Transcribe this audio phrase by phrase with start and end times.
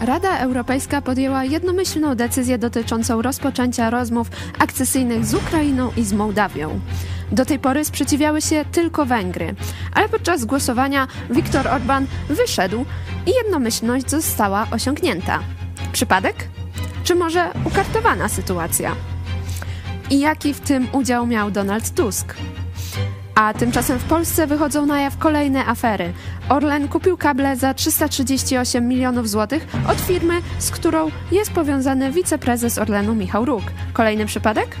[0.00, 6.80] Rada Europejska podjęła jednomyślną decyzję dotyczącą rozpoczęcia rozmów akcesyjnych z Ukrainą i z Mołdawią.
[7.32, 9.54] Do tej pory sprzeciwiały się tylko Węgry,
[9.92, 12.84] ale podczas głosowania Viktor Orban wyszedł
[13.26, 15.40] i jednomyślność została osiągnięta.
[15.92, 16.48] Przypadek?
[17.04, 18.96] Czy może ukartowana sytuacja?
[20.10, 22.34] I jaki w tym udział miał Donald Tusk?
[23.40, 26.12] A tymczasem w Polsce wychodzą na jaw kolejne afery.
[26.48, 33.14] Orlen kupił kable za 338 milionów złotych od firmy, z którą jest powiązany wiceprezes Orlenu
[33.14, 33.62] Michał Róg.
[33.92, 34.76] Kolejny przypadek?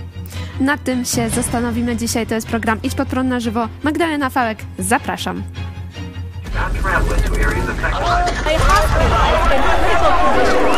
[0.60, 2.26] Nad tym się zastanowimy dzisiaj.
[2.26, 3.68] To jest program Idź pod prąd na żywo.
[3.82, 5.42] Magdalena Fałek, zapraszam.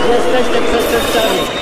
[0.09, 1.62] Jesteście przestępcami.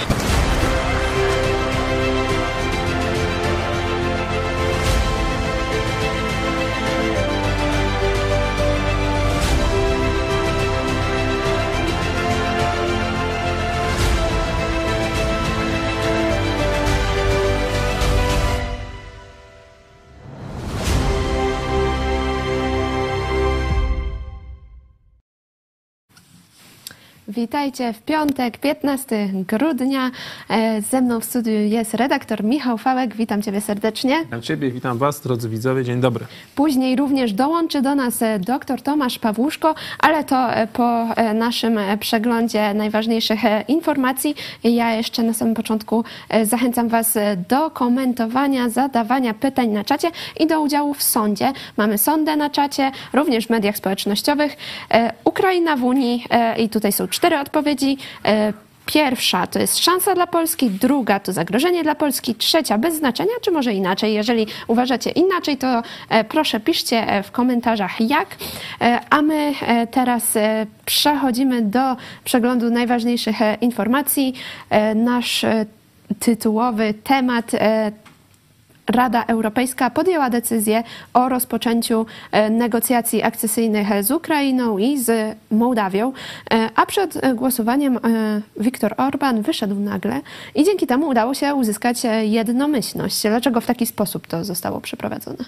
[27.41, 30.10] Witajcie w piątek, 15 grudnia.
[30.51, 33.16] E, Ze mną w studiu jest redaktor Michał Fałek.
[33.16, 34.21] Witam Ciebie serdecznie.
[34.24, 36.27] Witam Ciebie, witam Was, drodzy widzowie, dzień dobry.
[36.55, 42.74] Później również dołączy do nas e, dr Tomasz Pawłuszko, ale to e, po naszym przeglądzie
[42.74, 44.35] najważniejszych informacji.
[44.65, 46.05] Ja jeszcze na samym początku
[46.43, 47.18] zachęcam Was
[47.49, 51.52] do komentowania, zadawania pytań na czacie i do udziału w sądzie.
[51.77, 54.57] Mamy sondę na czacie, również w mediach społecznościowych.
[55.24, 56.24] Ukraina w Unii
[56.59, 57.98] i tutaj są cztery odpowiedzi.
[58.24, 58.52] E,
[58.86, 63.50] Pierwsza to jest szansa dla Polski, druga to zagrożenie dla Polski, trzecia bez znaczenia, czy
[63.50, 64.14] może inaczej.
[64.14, 68.37] Jeżeli uważacie inaczej, to e, proszę piszcie e, w komentarzach jak.
[69.10, 69.54] A my
[69.91, 70.38] teraz
[70.87, 74.34] przechodzimy do przeglądu najważniejszych informacji.
[74.94, 75.44] Nasz
[76.19, 77.50] tytułowy temat
[78.87, 80.83] Rada Europejska podjęła decyzję
[81.15, 86.13] o rozpoczęciu e, negocjacji akcesyjnych z Ukrainą i z Mołdawią,
[86.53, 88.01] e, a przed głosowaniem e,
[88.61, 90.21] Viktor Orban wyszedł nagle
[90.55, 93.23] i dzięki temu udało się uzyskać jednomyślność.
[93.23, 95.45] Dlaczego w taki sposób to zostało przeprowadzone?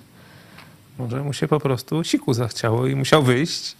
[0.99, 3.77] Może mu się po prostu siku zachciało i musiał wyjść.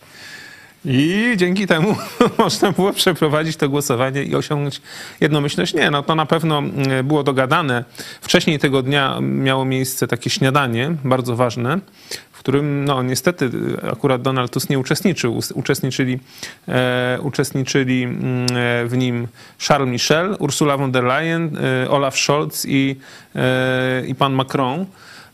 [0.85, 1.97] I dzięki temu
[2.39, 4.83] można było przeprowadzić to głosowanie i osiągnąć
[5.21, 5.75] jednomyślność.
[5.75, 7.85] Nie, no to na pewno mm, było dogadane.
[8.21, 11.79] Wcześniej tego dnia miało miejsce takie śniadanie, bardzo ważne,
[12.33, 13.51] w którym no niestety
[13.93, 15.41] akurat Donald Tusk nie uczestniczył.
[15.55, 16.19] Uczestniczyli,
[16.69, 19.29] e, uczestniczyli mm, e, w nim
[19.69, 22.97] Charles Michel, Ursula von der Leyen, e, Olaf Scholz i,
[23.35, 24.87] e, i pan Macron.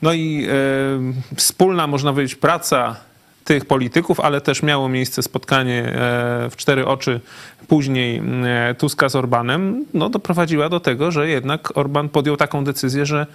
[0.03, 3.08] No i e, wspólna, można powiedzieć, praca
[3.49, 7.21] tych polityków, ale też miało miejsce spotkanie e, w cztery oczy
[7.69, 13.07] później e, Tuska z Orbanem, no doprowadziła do tego, że jednak Orban podjął taką decyzję,
[13.07, 13.27] że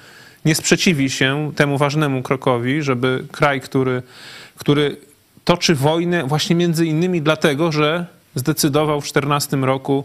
[0.46, 4.04] nie sprzeciwi się temu ważnemu krokowi, żeby kraj, który,
[4.56, 4.98] który
[5.46, 10.04] toczy wojnę właśnie między innymi dlatego, że zdecydował w 2014 roku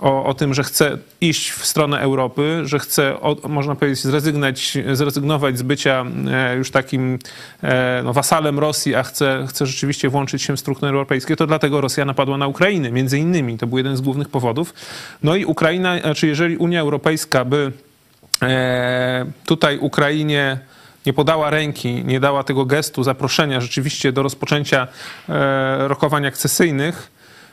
[0.00, 4.04] o, o tym, że chce iść w stronę Europy, że chce, o, można powiedzieć,
[4.92, 7.18] zrezygnować, z bycia e, już takim
[7.62, 11.80] e, no, wasalem Rosji, a chce, chce rzeczywiście włączyć się w struktury europejskie, to dlatego
[11.80, 13.58] Rosja napadła na Ukrainę, między innymi.
[13.58, 14.74] To był jeden z głównych powodów.
[15.22, 17.72] No i Ukraina, znaczy jeżeli Unia Europejska by
[18.42, 20.58] e, tutaj Ukrainie
[21.06, 24.88] nie podała ręki, nie dała tego gestu zaproszenia rzeczywiście do rozpoczęcia
[25.78, 27.10] rokowań akcesyjnych,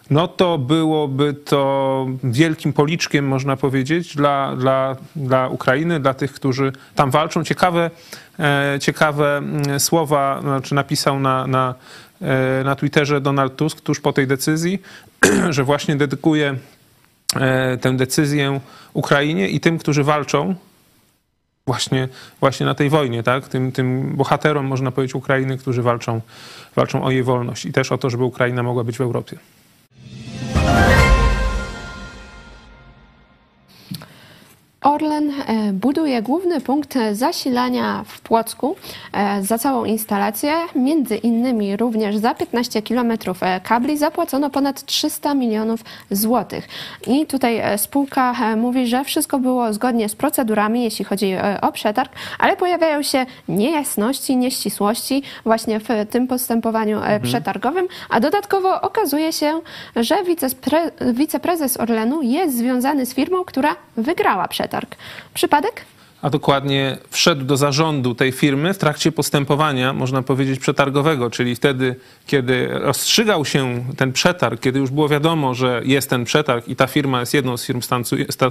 [0.09, 6.71] no to byłoby to wielkim policzkiem, można powiedzieć, dla, dla, dla Ukrainy, dla tych, którzy
[6.95, 7.43] tam walczą.
[7.43, 7.91] Ciekawe,
[8.39, 9.41] e, ciekawe
[9.77, 11.75] słowa znaczy napisał na, na,
[12.21, 14.81] e, na Twitterze Donald Tusk tuż po tej decyzji,
[15.49, 16.55] że właśnie dedykuje
[17.35, 18.59] e, tę decyzję
[18.93, 20.55] Ukrainie i tym, którzy walczą
[21.67, 22.07] właśnie,
[22.39, 23.47] właśnie na tej wojnie, tak?
[23.47, 26.21] Tym, tym bohaterom, można powiedzieć, Ukrainy, którzy walczą,
[26.75, 29.37] walczą o jej wolność i też o to, żeby Ukraina mogła być w Europie.
[34.85, 38.75] Orlen e, buduje główny punkt zasilania w Płocku
[39.13, 40.53] e, za całą instalację.
[40.75, 43.13] Między innymi również za 15 km
[43.63, 45.79] kabli zapłacono ponad 300 milionów
[46.11, 46.67] złotych.
[47.07, 52.11] I tutaj e, spółka mówi, że wszystko było zgodnie z procedurami, jeśli chodzi o przetarg,
[52.39, 59.61] ale pojawiają się niejasności, nieścisłości właśnie w tym postępowaniu e, przetargowym, a dodatkowo okazuje się,
[59.95, 64.74] że wicepre- wiceprezes Orlenu jest związany z firmą, która wygrała przetarg.
[65.33, 65.85] Przypadek?
[66.25, 71.95] a dokładnie wszedł do zarządu tej firmy w trakcie postępowania, można powiedzieć, przetargowego, czyli wtedy,
[72.27, 76.87] kiedy rozstrzygał się ten przetarg, kiedy już było wiadomo, że jest ten przetarg i ta
[76.87, 77.81] firma jest jedną z firm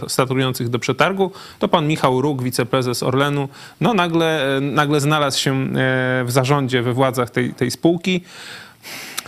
[0.08, 3.48] statujących do przetargu, to pan Michał Róg, wiceprezes Orlenu,
[3.80, 5.66] no nagle, nagle znalazł się e,
[6.24, 8.20] w zarządzie, we władzach tej, tej spółki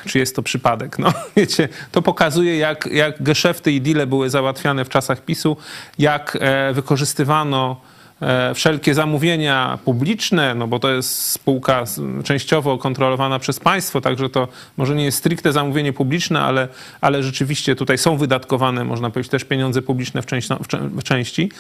[0.07, 0.99] czy jest to przypadek.
[0.99, 5.57] No, wiecie, to pokazuje, jak, jak geszefty i deale były załatwiane w czasach PiSu,
[5.99, 7.81] jak e, wykorzystywano
[8.23, 11.85] e, wszelkie zamówienia publiczne, no bo to jest spółka
[12.25, 16.69] częściowo kontrolowana przez państwo, także to może nie jest stricte zamówienie publiczne, ale,
[17.01, 20.55] ale rzeczywiście tutaj są wydatkowane, można powiedzieć, też pieniądze publiczne w, części.
[20.71, 21.51] W części.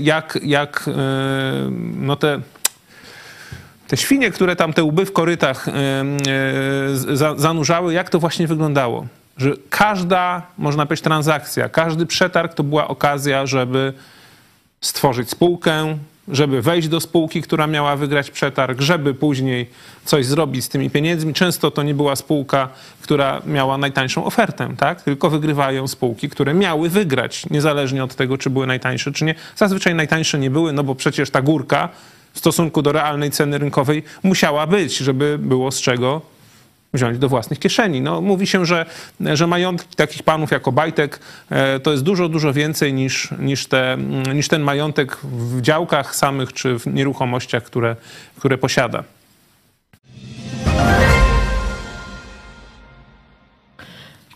[0.00, 0.92] Jak, jak e,
[1.96, 2.40] no te
[3.88, 5.66] te świnie, które tam te łby w korytach
[7.36, 9.06] zanurzały, jak to właśnie wyglądało?
[9.36, 13.92] Że każda, można powiedzieć, transakcja, każdy przetarg to była okazja, żeby
[14.80, 15.98] stworzyć spółkę,
[16.28, 19.70] żeby wejść do spółki, która miała wygrać przetarg, żeby później
[20.04, 21.34] coś zrobić z tymi pieniędzmi.
[21.34, 22.68] Często to nie była spółka,
[23.02, 25.02] która miała najtańszą ofertę, tak?
[25.02, 29.34] tylko wygrywają spółki, które miały wygrać, niezależnie od tego, czy były najtańsze, czy nie.
[29.56, 31.88] Zazwyczaj najtańsze nie były, no bo przecież ta górka
[32.32, 36.22] w stosunku do realnej ceny rynkowej musiała być, żeby było z czego
[36.94, 38.00] wziąć do własnych kieszeni.
[38.00, 38.86] No, mówi się, że,
[39.20, 41.20] że majątki takich panów jak Obajtek
[41.50, 43.96] e, to jest dużo, dużo więcej niż, niż, te,
[44.34, 47.96] niż ten majątek w działkach samych czy w nieruchomościach, które,
[48.36, 49.04] które posiada.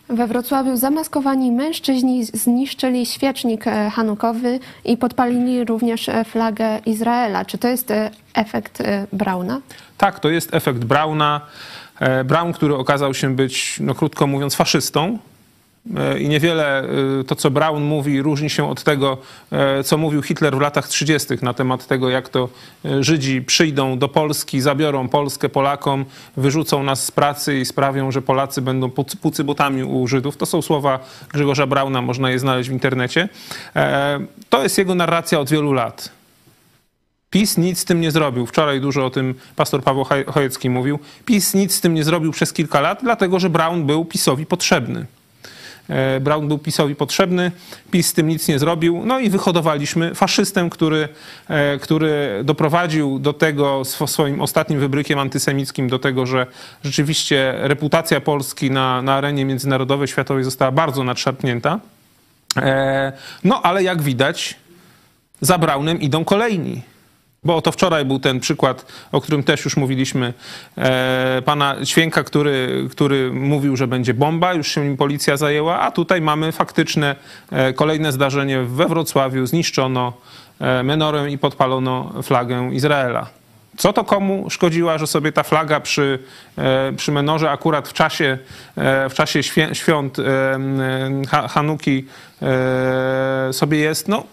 [0.09, 7.45] We Wrocławiu zamaskowani mężczyźni zniszczyli świecznik e, hanukowy i podpalili również e, flagę Izraela.
[7.45, 8.83] Czy to jest e, efekt
[9.13, 9.61] Brauna?
[9.97, 11.41] Tak, to jest efekt Brauna.
[12.25, 15.17] Braun, który okazał się być, no krótko mówiąc, faszystą,
[16.19, 16.87] I niewiele e,
[17.23, 19.17] to, co Braun mówi, różni się od tego,
[19.51, 21.33] e, co mówił Hitler w latach 30.
[21.41, 22.49] na temat tego, jak to
[22.99, 26.05] Żydzi przyjdą do Polski, zabiorą Polskę Polakom,
[26.37, 28.91] wyrzucą nas z pracy i sprawią, że Polacy będą
[29.21, 30.37] pucybotami u Żydów.
[30.37, 30.99] To są słowa
[31.33, 33.29] Grzegorza Brauna, można je znaleźć w internecie.
[34.49, 36.09] To jest jego narracja od wielu lat.
[37.29, 38.45] PiS nic z tym nie zrobił.
[38.45, 40.99] Wczoraj dużo o tym pastor Paweł Chojecki mówił.
[41.25, 45.05] PiS nic z tym nie zrobił przez kilka lat, dlatego że Braun był PiSowi potrzebny.
[45.89, 47.51] E, Braun był PiSowi potrzebny,
[47.91, 49.01] PiS z tym nic nie zrobił.
[49.05, 51.09] No i wyhodowaliśmy faszystę, który,
[51.47, 56.47] e, który doprowadził do tego swoim ostatnim wybrykiem antysemickim, do tego, że
[56.83, 61.79] rzeczywiście reputacja Polski na, na arenie międzynarodowej, światowej została bardzo nadszarpnięta.
[62.57, 63.11] E,
[63.43, 64.55] no ale jak widać,
[65.41, 66.92] za Braunem idą kolejni.
[67.45, 70.33] Bo oto wczoraj był ten przykład, o którym też już mówiliśmy,
[70.77, 75.91] e, pana Święka, który, który mówił, że będzie bomba, już się nim policja zajęła, a
[75.91, 77.15] tutaj mamy faktyczne
[77.51, 79.45] e, kolejne zdarzenie we Wrocławiu.
[79.45, 80.13] Zniszczono
[80.59, 83.27] e, menorę i podpalono flagę Izraela.
[83.77, 86.19] Co to komu szkodziła, że sobie ta flaga przy,
[86.97, 88.37] przy menorze akurat w czasie,
[89.09, 89.43] w czasie
[89.73, 90.17] świąt
[91.49, 92.05] Hanuki
[93.51, 94.07] sobie jest?
[94.07, 94.23] No,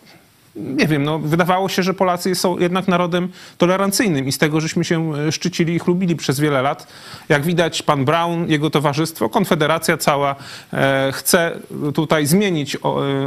[0.57, 4.85] nie wiem, no, wydawało się, że Polacy są jednak narodem tolerancyjnym i z tego żeśmy
[4.85, 6.87] się e, szczycili i chlubili przez wiele lat.
[7.29, 10.37] Jak widać, pan Brown, jego towarzystwo, Konfederacja cała
[10.73, 11.59] e, chce
[11.95, 12.79] tutaj zmienić e,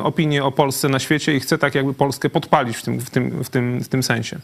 [0.03, 3.43] opinię o Polsce na świecie i chce tak jakby Polskę podpalić w tym, w tym,
[3.43, 4.39] w tym, w tym sensie.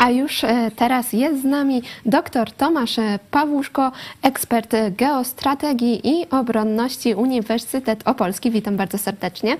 [0.00, 3.92] A już e, teraz jest z nami dr Tomasz e, Pawłuszko,
[4.22, 8.50] ekspert geostrategii i obronności Uniwersytet Opolski.
[8.50, 9.56] Witam bardzo serdecznie.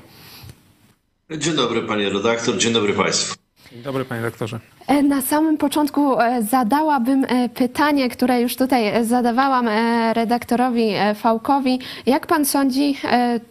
[1.30, 3.34] Dzień dobry panie redaktor, dzień dobry państwu.
[3.72, 4.60] Dzień dobry, panie doktorze.
[4.86, 9.68] E, na samym początku e, zadałabym e, pytanie, które już tutaj zadawałam
[10.12, 11.78] redaktorowi Fałkowi.
[12.06, 12.96] Jak pan sądzi,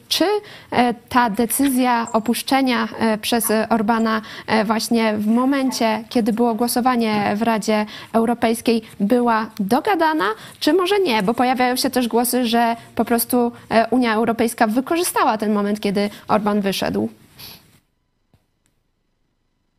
[0.07, 0.25] czy
[1.09, 2.87] ta decyzja opuszczenia
[3.21, 4.21] przez Orbana
[4.65, 10.25] właśnie w momencie, kiedy było głosowanie w Radzie Europejskiej, była dogadana,
[10.59, 11.23] czy może nie?
[11.23, 13.51] Bo pojawiają się też głosy, że po prostu
[13.91, 17.09] Unia Europejska wykorzystała ten moment, kiedy Orban wyszedł.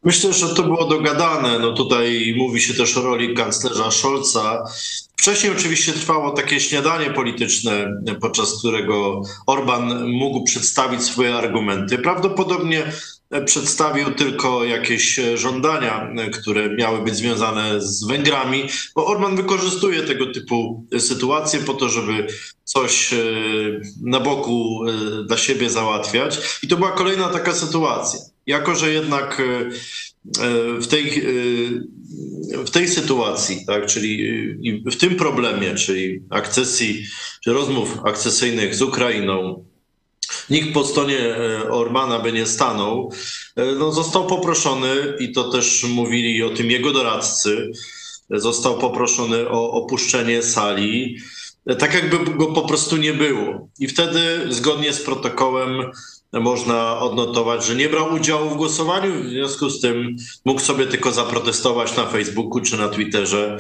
[0.05, 1.59] Myślę, że to było dogadane.
[1.59, 4.65] No tutaj mówi się też o roli kanclerza Scholza.
[5.17, 11.99] Wcześniej oczywiście trwało takie śniadanie polityczne, podczas którego Orban mógł przedstawić swoje argumenty.
[11.99, 12.93] Prawdopodobnie
[13.45, 18.65] przedstawił tylko jakieś żądania, które miały być związane z Węgrami,
[18.95, 22.27] bo Orban wykorzystuje tego typu sytuacje po to, żeby
[22.65, 23.15] coś
[24.03, 24.81] na boku
[25.27, 26.39] dla siebie załatwiać.
[26.63, 28.21] I to była kolejna taka sytuacja.
[28.47, 29.43] Jako, że jednak
[30.81, 31.23] w tej,
[32.67, 34.33] w tej sytuacji, tak, czyli
[34.87, 37.05] w tym problemie, czyli akcesji,
[37.45, 39.65] czy rozmów akcesyjnych z Ukrainą,
[40.51, 43.13] nikt po stronie e, Orbana by nie stanął,
[43.57, 47.71] e, no, został poproszony, i to też mówili o tym jego doradcy,
[48.31, 51.17] został poproszony o opuszczenie sali,
[51.67, 53.69] e, tak jakby go po prostu nie było.
[53.79, 55.91] I wtedy, zgodnie z protokołem,
[56.33, 61.13] można odnotować, że nie brał udziału w głosowaniu, w związku z tym mógł sobie tylko
[61.13, 63.59] zaprotestować na Facebooku czy na Twitterze,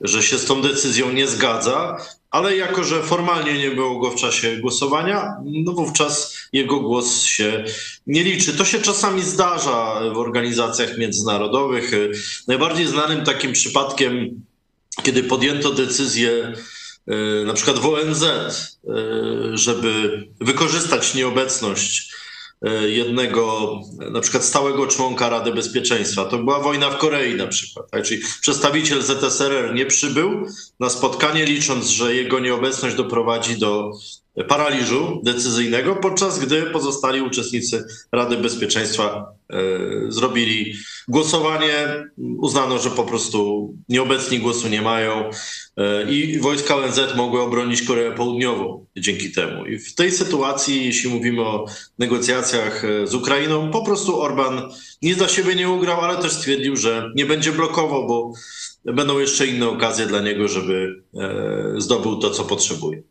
[0.00, 1.96] że się z tą decyzją nie zgadza,
[2.30, 7.64] ale jako, że formalnie nie było go w czasie głosowania, no wówczas jego głos się
[8.06, 8.52] nie liczy.
[8.52, 11.90] To się czasami zdarza w organizacjach międzynarodowych.
[12.48, 14.42] Najbardziej znanym takim przypadkiem,
[15.02, 16.52] kiedy podjęto decyzję,
[17.46, 18.32] na przykład w ONZ, e,
[19.54, 22.14] żeby wykorzystać nieobecność
[22.64, 23.72] E, jednego
[24.10, 26.24] na przykład stałego członka Rady Bezpieczeństwa.
[26.24, 27.90] To była wojna w Korei na przykład.
[27.90, 28.02] Tak?
[28.04, 30.46] Czyli przedstawiciel ZSRR nie przybył
[30.80, 33.92] na spotkanie, licząc, że jego nieobecność doprowadzi do
[34.42, 39.56] paraliżu decyzyjnego, podczas gdy pozostali uczestnicy Rady Bezpieczeństwa e,
[40.08, 40.74] zrobili
[41.08, 42.04] głosowanie.
[42.38, 45.30] Uznano, że po prostu nieobecni głosu nie mają
[45.76, 49.66] e, i wojska ONZ mogły obronić Koreę Południową dzięki temu.
[49.66, 51.66] I w tej sytuacji, jeśli mówimy o
[51.98, 54.62] negocjacjach e, z Ukrainą, po prostu Orban
[55.02, 58.32] nic dla siebie nie ugrał, ale też stwierdził, że nie będzie blokował, bo
[58.84, 61.02] będą jeszcze inne okazje dla niego, żeby
[61.78, 63.02] zdobył to, co potrzebuje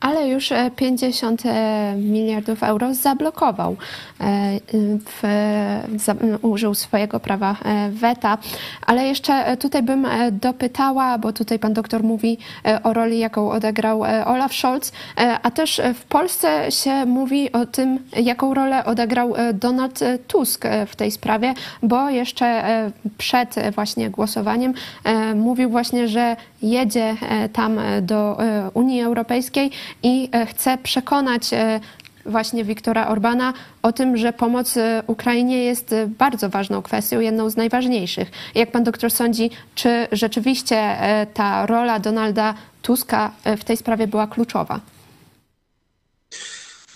[0.00, 3.76] ale już 50 e, e, miliardów euro zablokował.
[4.20, 4.60] E,
[5.04, 5.22] w,
[6.42, 7.56] użył swojego prawa
[7.90, 8.38] weta.
[8.86, 12.38] Ale jeszcze tutaj bym dopytała, bo tutaj pan doktor mówi
[12.82, 14.92] o roli, jaką odegrał Olaf Scholz,
[15.42, 21.10] a też w Polsce się mówi o tym, jaką rolę odegrał Donald Tusk w tej
[21.10, 22.62] sprawie, bo jeszcze
[23.18, 24.74] przed właśnie głosowaniem
[25.34, 26.36] mówił właśnie, że
[26.70, 27.16] jedzie
[27.52, 28.38] tam do
[28.74, 29.70] Unii Europejskiej
[30.02, 31.80] i e, chce przekonać e,
[32.26, 37.56] właśnie Wiktora Orbana o tym, że pomoc e, Ukrainie jest bardzo ważną kwestią, jedną z
[37.56, 38.30] najważniejszych.
[38.54, 40.96] Jak pan doktor sądzi, czy rzeczywiście
[41.34, 44.80] ta rola Donalda Tuska w tej sprawie była kluczowa?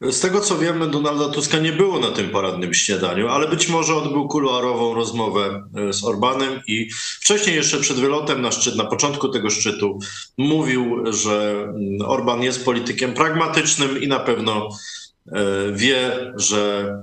[0.01, 3.95] Z tego co wiemy, Donalda Tuska nie było na tym poradnym śniadaniu, ale być może
[3.95, 6.91] odbył kuluarową rozmowę e, z Orbanem i
[7.21, 9.99] wcześniej jeszcze przed wylotem na szczyt, na początku tego szczytu
[10.39, 14.69] mówił, że mm, Orban jest politykiem pragmatycznym i na pewno
[15.33, 15.43] e,
[15.73, 16.95] wie, że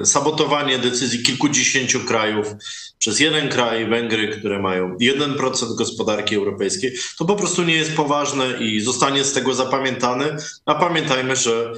[0.00, 2.46] e, sabotowanie decyzji kilkudziesięciu krajów
[2.98, 8.58] przez jeden kraj, Węgry, które mają 1% gospodarki europejskiej, to po prostu nie jest poważne
[8.60, 10.36] i zostanie z tego zapamiętany.
[10.66, 11.72] A pamiętajmy, że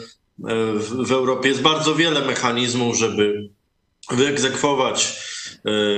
[0.75, 1.49] w, Europie.
[1.49, 3.51] Jest bardzo wiele mechanizmów, żeby
[4.11, 5.30] wyegzekwować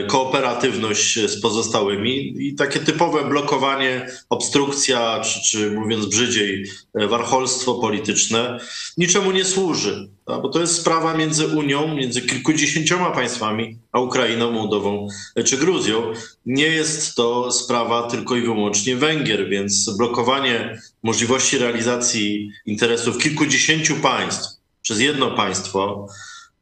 [0.08, 8.58] kooperatywność z pozostałymi i takie typowe blokowanie, obstrukcja, czy, czy mówiąc brzydziej, e, warcholstwo polityczne
[8.98, 15.08] niczemu nie służy, bo to jest sprawa między Unią, między kilkudziesięcioma państwami, a Ukrainą, Mołdową
[15.34, 16.12] e, czy Gruzją.
[16.46, 24.62] Nie jest to sprawa tylko i wyłącznie Węgier, więc blokowanie możliwości realizacji interesów kilkudziesięciu państw
[24.82, 26.06] przez jedno państwo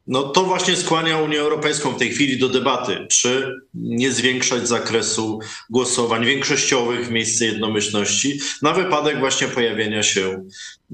[0.07, 5.39] no to właśnie skłania Unię Europejską w tej chwili do debaty, czy nie zwiększać zakresu
[5.69, 10.45] głosowań większościowych w miejsce jednomyślności na wypadek właśnie pojawienia się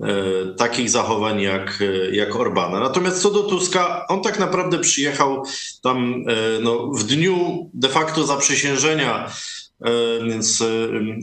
[0.02, 0.14] e,
[0.58, 2.80] takich zachowań jak, jak Orbana.
[2.80, 5.44] Natomiast co do Tuska, on tak naprawdę przyjechał
[5.84, 9.32] tam e, no, w dniu de facto zaprzysiężenia
[9.82, 9.92] e,
[10.24, 10.66] więc e,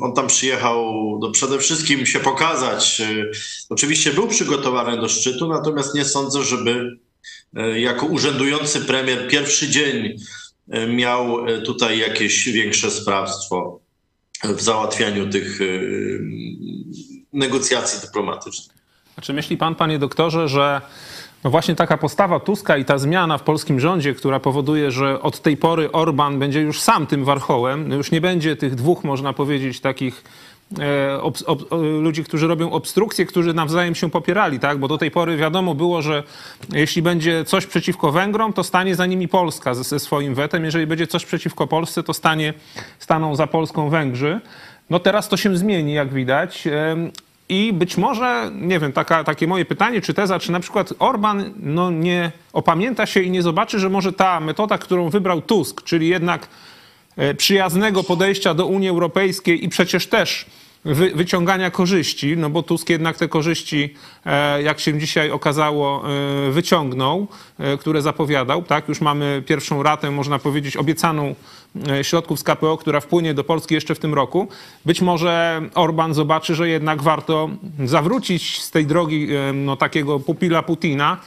[0.03, 0.85] on tam przyjechał
[1.23, 3.01] do przede wszystkim się pokazać.
[3.01, 3.25] E,
[3.71, 7.04] oczywiście był przygotowany do szczytu, natomiast nie sądzę, żeby E,
[7.77, 10.17] jako urzędujący premier pierwszy dzień
[10.71, 13.81] e, miał e, tutaj jakieś większe sprawstwo
[14.45, 15.59] w załatwianiu tych
[17.33, 18.77] negocjacji dyplomatycznych.
[19.17, 20.81] A czy myśli pan, panie doktorze, że
[21.45, 25.43] no właśnie taka postawa Tuska i ta zmiana w polskim rządzie, która powoduje, że od
[25.43, 29.33] tej pory Orban będzie już sam tym warchołem, no już nie będzie tych dwóch, można
[29.33, 30.54] powiedzieć, takich E,
[31.21, 31.65] ob, ob,
[32.01, 34.79] ludzi, którzy robią obstrukcje, którzy nawzajem się popierali, tak?
[34.79, 36.23] Bo do tej pory wiadomo było, że
[36.73, 40.65] jeśli będzie coś przeciwko Węgrom, to stanie za nimi Polska ze, ze swoim wetem.
[40.65, 42.55] Jeżeli będzie coś przeciwko Polsce, to stanie,
[42.99, 44.41] staną za Polską Węgrzy.
[44.91, 46.69] No teraz to się zmieni, jak widać.
[47.49, 51.55] I być może, nie wiem, taka, takie moje pytanie, czy teza, czy na przykład Orban
[51.57, 56.09] no, nie opamięta się i nie zobaczy, że może ta metoda, którą wybrał Tusk, czyli
[56.09, 56.49] jednak e,
[57.37, 60.47] przyjaznego podejścia do Unii Europejskiej i przecież też
[60.85, 63.95] wy, wyciągania korzyści, no bo Tusk jednak te korzyści,
[64.27, 66.05] e, jak się dzisiaj okazało,
[66.49, 67.27] e, wyciągnął,
[67.59, 68.63] e, które zapowiadał.
[68.63, 71.35] Tak, już mamy pierwszą ratę, można powiedzieć, obiecaną
[72.03, 74.49] środków z KPO, która wpłynie do Polski jeszcze w tym roku.
[74.85, 77.51] Być może Orban zobaczy, że jednak warto
[77.85, 81.21] zawrócić z tej drogi no, takiego pupila Putina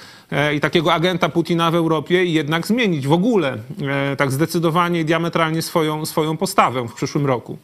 [0.56, 3.58] i takiego agenta Putina w Europie i jednak zmienić w ogóle
[4.18, 7.58] tak zdecydowanie i diametralnie swoją, swoją postawę w przyszłym roku.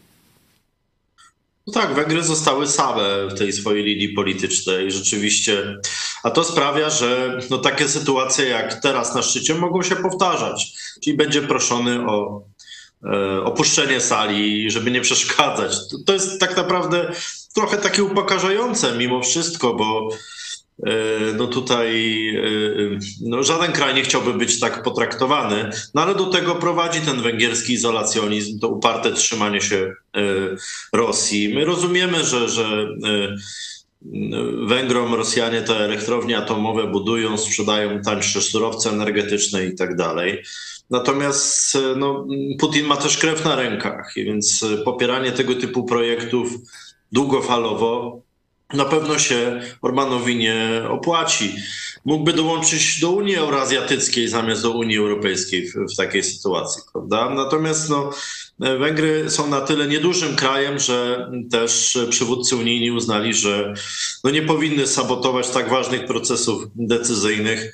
[1.68, 5.78] No tak, Węgry zostały same w tej swojej linii politycznej, rzeczywiście.
[6.24, 10.74] A to sprawia, że no, takie sytuacje jak teraz na szczycie mogą się powtarzać.
[11.04, 12.42] Czyli będzie proszony o
[13.04, 15.72] e, opuszczenie sali, żeby nie przeszkadzać.
[15.92, 17.12] To, to jest tak naprawdę
[17.56, 20.18] trochę takie upokarzające mimo wszystko, bo E,
[21.38, 26.56] no tutaj e, no żaden kraj nie chciałby być tak potraktowany, no ale do tego
[26.56, 30.22] prowadzi ten węgierski izolacjonizm, to uparte trzymanie się e,
[30.94, 31.54] Rosji.
[31.54, 32.88] My rozumiemy, że, że
[34.68, 40.44] Węgrom Rosjanie te elektrownie atomowe budują, sprzedają tańsze surowce energetyczne i tak dalej.
[40.90, 42.28] Natomiast no,
[42.60, 46.50] Putin ma też krew na rękach, więc popieranie tego typu projektów
[47.12, 48.23] długofalowo
[48.74, 51.56] na pewno się Orbanowi nie opłaci.
[52.06, 57.30] Mógłby dołączyć do Unii Eurazjatyckiej zamiast do Unii Europejskiej w, w takiej sytuacji, prawda?
[57.30, 58.12] Natomiast no,
[58.60, 63.74] Węgry są na tyle niedużym krajem, że też przywódcy unijni uznali, że
[64.24, 67.74] no nie powinny sabotować tak ważnych procesów decyzyjnych,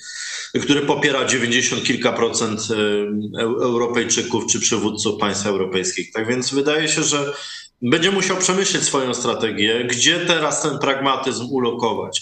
[0.62, 6.12] które popiera 90 kilka procent e, Europejczyków czy przywódców państw europejskich.
[6.12, 7.34] Tak więc wydaje się, że
[7.82, 12.22] będzie musiał przemyśleć swoją strategię, gdzie teraz ten pragmatyzm ulokować.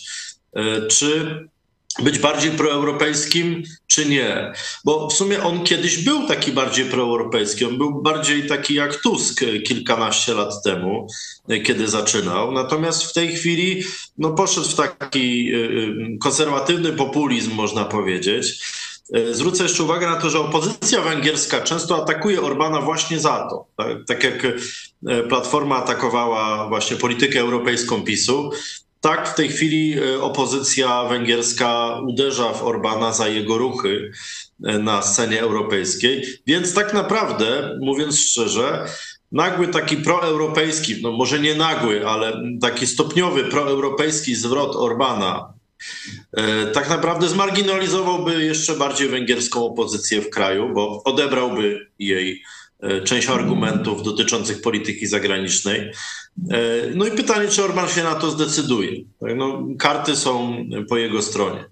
[0.56, 1.40] E, czy
[2.04, 4.54] być bardziej proeuropejskim, czy nie?
[4.86, 7.66] Bo w sumie on kiedyś był taki bardziej proeuropejski.
[7.66, 11.08] On był bardziej taki jak Tusk kilkanaście lat temu,
[11.50, 12.52] e, kiedy zaczynał.
[12.52, 13.84] Natomiast w tej chwili
[14.18, 15.58] no, poszedł w taki e,
[16.20, 18.64] konserwatywny populizm, można powiedzieć.
[19.14, 23.66] E, zwrócę jeszcze uwagę na to, że opozycja węgierska często atakuje Orbana właśnie za to.
[23.78, 24.46] Tak, tak jak
[25.08, 28.52] e, Platforma atakowała właśnie politykę europejską PiSu,
[29.02, 34.12] tak w tej chwili e, opozycja węgierska uderza w Orbana za jego ruchy
[34.60, 36.26] na scenie europejskiej.
[36.48, 38.86] Więc tak naprawdę, mówiąc szczerze,
[39.32, 45.57] nagły taki proeuropejski, no może nie nagły, ale taki stopniowy proeuropejski zwrot Orbana
[46.74, 52.44] tak naprawdę zmarginalizowałby jeszcze bardziej węgierską opozycję w kraju, bo odebrałby jej
[52.80, 55.80] e, część argumentów dotyczących polityki zagranicznej.
[55.80, 55.92] E,
[56.96, 58.92] no i pytanie, czy Orban się na to zdecyduje.
[59.20, 60.58] Tak, no, karty są
[60.90, 61.66] po jego stronie.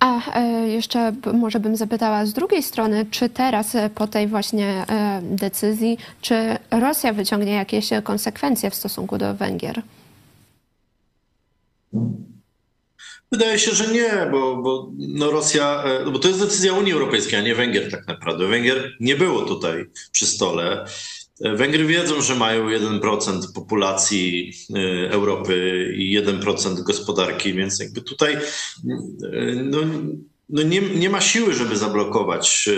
[0.00, 4.84] A jeszcze może bym zapytała z drugiej strony, czy teraz po tej właśnie
[5.22, 9.82] decyzji, czy Rosja wyciągnie jakieś konsekwencje w stosunku do Węgier?
[13.32, 16.92] Wydaje się, że nie, bo, bo no Rosja, e, no bo to jest decyzja Unii
[16.92, 18.46] Europejskiej, a nie Węgier tak naprawdę.
[18.46, 20.86] Węgier nie było tutaj przy stole.
[21.40, 28.36] E, Węgry wiedzą, że mają 1% populacji e, Europy i 1% gospodarki, więc jakby tutaj
[29.64, 29.78] no,
[30.48, 32.68] no nie, nie ma siły, żeby zablokować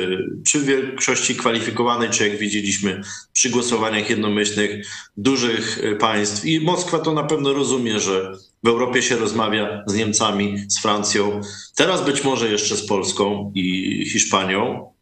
[0.47, 6.45] czy większości kwalifikowanej, czy jak widzieliśmy przy głosowaniach jednomyślnych dużych państw.
[6.45, 11.40] I Moskwa to na pewno rozumie, że w Europie się rozmawia z Niemcami, z Francją,
[11.77, 14.92] teraz być może jeszcze z Polską i Hiszpanią,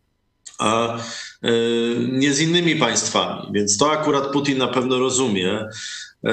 [0.58, 1.00] a e,
[2.12, 3.48] nie z innymi państwami.
[3.52, 5.68] Więc to akurat Putin na pewno rozumie.
[6.24, 6.30] E,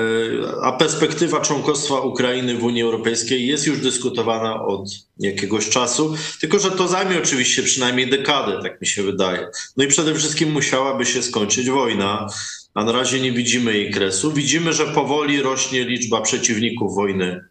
[0.62, 6.72] a perspektywa członkostwa Ukrainy w Unii Europejskiej jest już dyskutowana od jakiegoś czasu, tylko że
[6.72, 9.48] to zajmie oczywiście przynajmniej dekadę, tak mi się wydaje.
[9.78, 12.28] No i przede wszystkim musiałaby się skończyć wojna
[12.74, 14.32] a na razie nie widzimy jej kresu.
[14.32, 17.42] Widzimy, że powoli rośnie liczba przeciwników wojny e,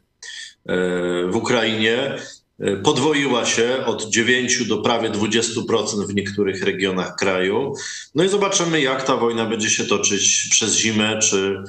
[1.27, 2.17] w Ukrainie.
[2.61, 7.75] E, podwoiła się od 9 do prawie 20% w niektórych regionach kraju.
[8.15, 11.63] No i zobaczymy, jak ta wojna będzie się toczyć przez zimę czy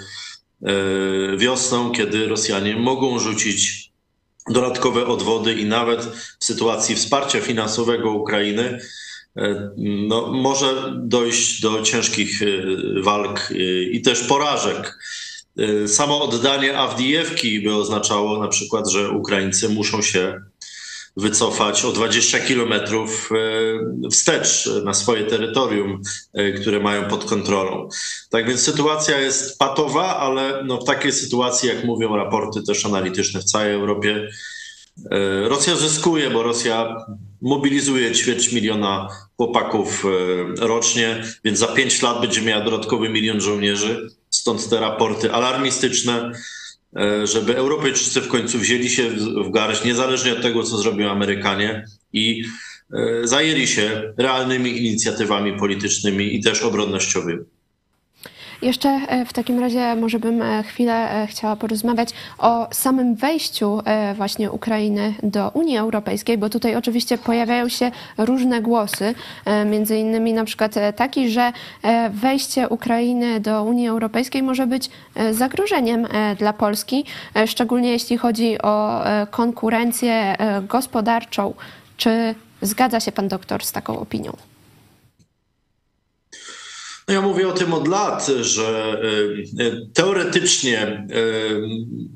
[0.65, 3.91] e, wiosną, kiedy Rosjanie mogą rzucić
[4.49, 6.05] dodatkowe odwody i nawet
[6.39, 8.79] w sytuacji wsparcia finansowego Ukrainy
[10.07, 12.45] no, może dojść do ciężkich e,
[13.01, 14.99] walk e, i też porażek.
[15.87, 20.41] Samo oddanie Awdijewki by oznaczało na przykład, że Ukraińcy muszą się
[21.17, 26.01] wycofać o 20 kilometrów e, wstecz na swoje terytorium,
[26.33, 27.89] e, które mają pod kontrolą.
[28.29, 33.39] Tak więc sytuacja jest patowa, ale no w takiej sytuacji, jak mówią raporty też analityczne
[33.39, 34.29] w całej Europie,
[35.11, 36.95] e, Rosja zyskuje, bo Rosja
[37.43, 40.05] mobilizuje ćwierć miliona chłopaków
[40.59, 44.09] rocznie, więc za pięć lat będzie miała dodatkowy milion żołnierzy.
[44.29, 46.31] Stąd te raporty alarmistyczne
[46.95, 49.09] E, żeby Europejczycy w końcu wzięli się
[49.45, 52.43] w garść, niezależnie od tego, co zrobią Amerykanie i
[52.93, 57.43] e, zajęli się realnymi inicjatywami politycznymi i też obronnościowymi.
[58.61, 63.79] Jeszcze e, w takim razie może bym e, chwilę e, chciała porozmawiać o samym wejściu
[64.15, 69.15] właśnie Ukrainy do Unii Europejskiej, bo tutaj oczywiście pojawiają się różne głosy,
[69.65, 71.51] między innymi na przykład taki, że
[72.09, 74.89] wejście Ukrainy do Unii Europejskiej może być
[75.31, 76.07] zagrożeniem
[76.39, 77.05] dla Polski,
[77.45, 80.35] szczególnie jeśli chodzi o konkurencję
[80.67, 81.53] gospodarczą.
[81.97, 84.52] Czy zgadza się pan doktor z taką opinią?
[87.07, 89.01] No ja mówię o tym od lat, że
[89.59, 91.05] e, e, teoretycznie e,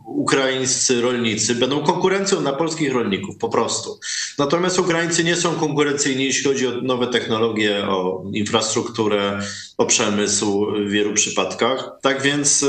[0.05, 3.99] ukraińscy rolnicy będą konkurencją dla polskich rolników po prostu.
[4.37, 9.39] Natomiast Ukraińcy nie są konkurencyjni, jeśli chodzi o nowe technologie, o infrastrukturę,
[9.77, 11.89] o przemysł w wielu przypadkach.
[12.01, 12.65] Tak więc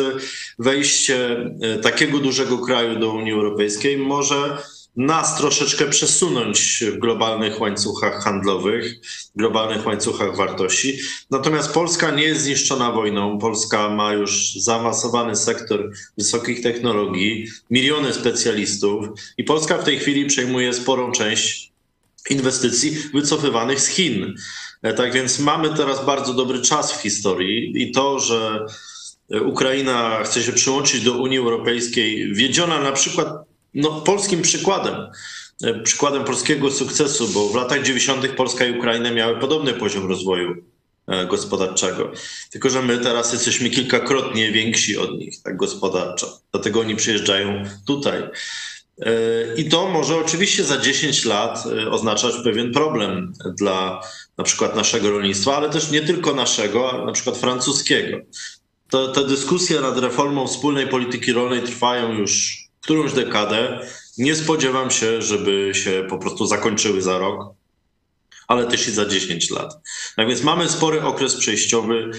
[0.59, 1.37] wejście
[1.83, 4.59] takiego dużego kraju do Unii Europejskiej może
[4.97, 8.95] nas troszeczkę przesunąć w globalnych łańcuchach handlowych,
[9.37, 10.99] globalnych łańcuchach wartości.
[11.31, 13.39] Natomiast Polska nie jest zniszczona wojną.
[13.39, 19.07] Polska ma już zaawansowany sektor wysokich technologii, miliony specjalistów
[19.39, 21.73] i Polska w tej chwili przejmuje sporą część
[22.31, 24.35] inwestycji wycofywanych z Chin.
[24.83, 28.67] E, tak więc mamy teraz bardzo dobry czas w historii i to, że
[29.45, 34.95] Ukraina chce się przyłączyć do Unii Europejskiej, wiedziona na przykład no, polskim przykładem,
[35.65, 38.29] e, przykładem polskiego sukcesu, bo w latach 90.
[38.29, 40.55] Polska i Ukraina miały podobny poziom rozwoju
[41.07, 42.13] e, gospodarczego.
[42.51, 46.41] Tylko, że my teraz jesteśmy kilkakrotnie więksi od nich, tak gospodarczo.
[46.53, 48.23] Dlatego oni przyjeżdżają tutaj.
[49.01, 49.13] E,
[49.57, 54.01] I to może oczywiście za 10 lat oznaczać pewien problem dla
[54.39, 58.19] na przykład naszego rolnictwa, ale też nie tylko naszego, ale na przykład francuskiego.
[58.91, 63.81] To, te dyskusje nad reformą wspólnej polityki rolnej trwają już którąś dekadę.
[64.19, 67.55] Nie spodziewam się, żeby się po prostu zakończyły za rok,
[68.49, 69.75] ale też i za 10 lat.
[70.17, 72.11] Tak więc mamy spory okres przejściowy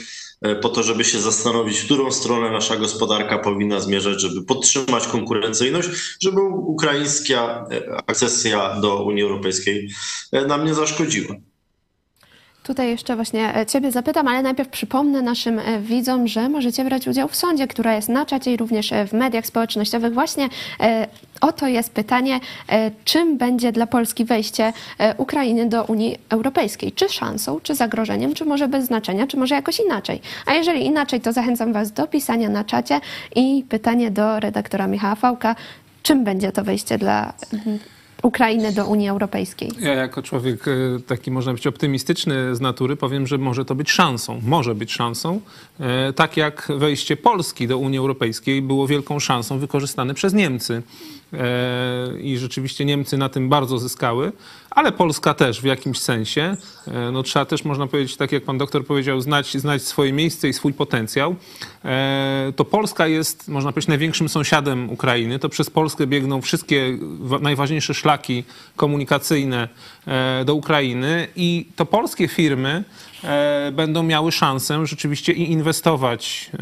[0.41, 5.07] e, po to, żeby się zastanowić, w którą stronę nasza gospodarka powinna zmierzać, żeby podtrzymać
[5.07, 5.89] konkurencyjność,
[6.21, 9.89] żeby ukraińska e, akcesja do Unii Europejskiej
[10.31, 11.35] e, nam nie zaszkodziła.
[12.69, 17.07] Tutaj jeszcze właśnie e, Ciebie zapytam, ale najpierw przypomnę naszym e, widzom, że możecie brać
[17.07, 20.13] udział w sądzie, która jest na czacie i również e, w mediach społecznościowych.
[20.13, 20.49] Właśnie
[21.41, 22.39] oto jest pytanie,
[23.05, 24.73] czym będzie dla Polski wejście
[25.17, 26.91] Ukrainy do Unii Europejskiej?
[26.91, 30.21] Czy szansą, czy zagrożeniem, czy może bez znaczenia, czy może jakoś inaczej?
[30.45, 32.99] A jeżeli inaczej, to zachęcam Was do pisania na czacie
[33.35, 35.55] i pytanie do redaktora Michała Fałka,
[36.03, 37.33] czym będzie to wejście dla
[38.23, 39.71] Ukrainy do Unii Europejskiej?
[39.79, 40.71] Ja jako człowiek e,
[41.07, 44.41] taki, można być optymistyczny z natury, powiem, że może to być szansą.
[44.43, 45.41] Może być szansą.
[45.79, 50.81] E, tak jak wejście Polski do Unii Europejskiej było wielką szansą wykorzystane przez Niemcy.
[51.33, 54.31] E, i rzeczywiście Niemcy na tym bardzo zyskały,
[54.69, 56.57] ale Polska też w jakimś sensie.
[56.87, 60.49] E, no, trzeba też, można powiedzieć, tak jak pan doktor powiedział, znać, znać swoje miejsce
[60.49, 61.35] i swój potencjał.
[61.85, 65.39] E, to Polska jest, można powiedzieć, największym sąsiadem Ukrainy.
[65.39, 66.97] To przez Polskę biegną wszystkie
[67.41, 68.43] najważniejsze szlaki
[68.75, 69.69] komunikacyjne
[70.45, 72.83] do Ukrainy i to polskie firmy
[73.71, 76.57] będą miały szansę rzeczywiście i inwestować e,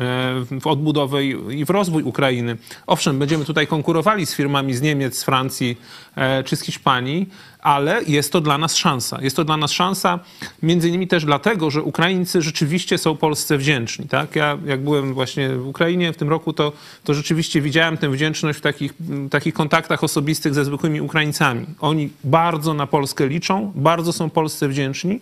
[0.61, 2.57] w odbudowę i w rozwój Ukrainy.
[2.87, 5.77] Owszem, będziemy tutaj konkurowali z firmami z Niemiec, z Francji
[6.15, 9.17] e, czy z Hiszpanii, ale jest to dla nas szansa.
[9.21, 10.19] Jest to dla nas szansa
[10.63, 14.07] między innymi też dlatego, że Ukraińcy rzeczywiście są Polsce wdzięczni.
[14.07, 14.35] Tak?
[14.35, 16.71] Ja jak byłem właśnie w Ukrainie w tym roku, to,
[17.03, 18.93] to rzeczywiście widziałem tę wdzięczność w takich,
[19.29, 21.65] takich kontaktach osobistych ze zwykłymi Ukraińcami.
[21.79, 25.19] Oni bardzo na Polskę liczą, bardzo są Polsce wdzięczni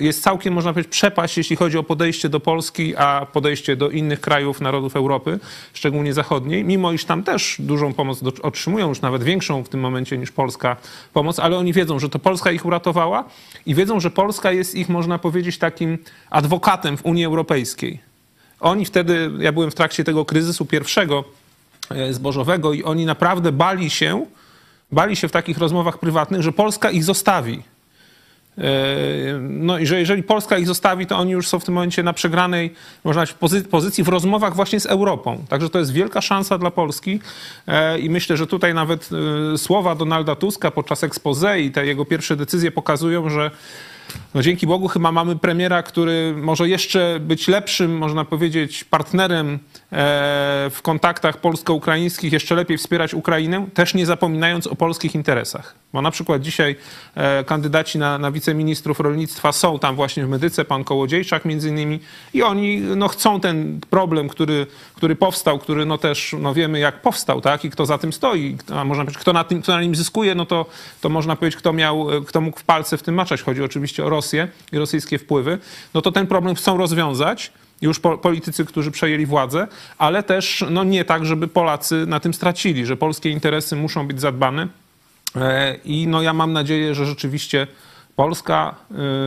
[0.00, 4.20] jest całkiem, można powiedzieć, przepaść, jeśli chodzi o podejście do Polski, a podejście do innych
[4.20, 5.38] krajów, narodów Europy,
[5.72, 10.18] szczególnie zachodniej, mimo iż tam też dużą pomoc otrzymują, już nawet większą w tym momencie
[10.18, 10.76] niż Polska
[11.12, 13.24] pomoc, ale oni wiedzą, że to Polska ich uratowała
[13.66, 15.98] i wiedzą, że Polska jest ich, można powiedzieć, takim
[16.30, 17.98] adwokatem w Unii Europejskiej.
[18.60, 21.24] Oni wtedy, ja byłem w trakcie tego kryzysu pierwszego
[21.90, 24.26] e, zbożowego i oni naprawdę bali się,
[24.92, 27.62] bali się w takich rozmowach prywatnych, że Polska ich zostawi
[29.40, 32.12] no i że jeżeli Polska ich zostawi, to oni już są w tym momencie na
[32.12, 35.44] przegranej, można powiedzieć, pozycji w rozmowach właśnie z Europą.
[35.48, 37.20] Także to jest wielka szansa dla Polski
[38.00, 39.10] i myślę, że tutaj nawet
[39.56, 43.50] słowa Donalda Tuska podczas expose i te jego pierwsze decyzje pokazują, że
[44.34, 49.87] no dzięki Bogu chyba mamy premiera, który może jeszcze być lepszym, można powiedzieć, partnerem e,
[49.90, 55.74] w kontaktach polsko-ukraińskich, jeszcze lepiej wspierać Ukrainę, też nie zapominając o polskich interesach.
[55.92, 56.76] Bo na przykład dzisiaj
[57.14, 62.00] e, kandydaci na, na wiceministrów rolnictwa są tam właśnie w Medyce, pan Kołodziejczak między innymi
[62.34, 67.02] i oni no, chcą ten problem, który, który powstał, który no też no, wiemy jak
[67.02, 69.82] powstał, tak, i kto za tym stoi, a można powiedzieć, kto na, tym, kto na
[69.82, 70.66] nim zyskuje, no to,
[71.00, 73.42] to można powiedzieć, kto miał, kto mógł w palce w tym maczać.
[73.42, 75.58] Chodzi oczywiście o Rosję i rosyjskie wpływy,
[75.94, 79.66] no to ten problem chcą rozwiązać już politycy, którzy przejęli władzę,
[79.98, 84.20] ale też no nie tak, żeby Polacy na tym stracili, że polskie interesy muszą być
[84.20, 84.68] zadbane.
[85.36, 87.66] E, I no ja mam nadzieję, że rzeczywiście
[88.16, 88.74] Polska,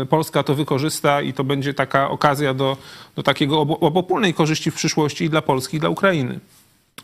[0.02, 2.78] e, Polska to wykorzysta i to będzie taka okazja do,
[3.16, 6.40] do takiego obopólnej korzyści w przyszłości i dla Polski, i dla Ukrainy.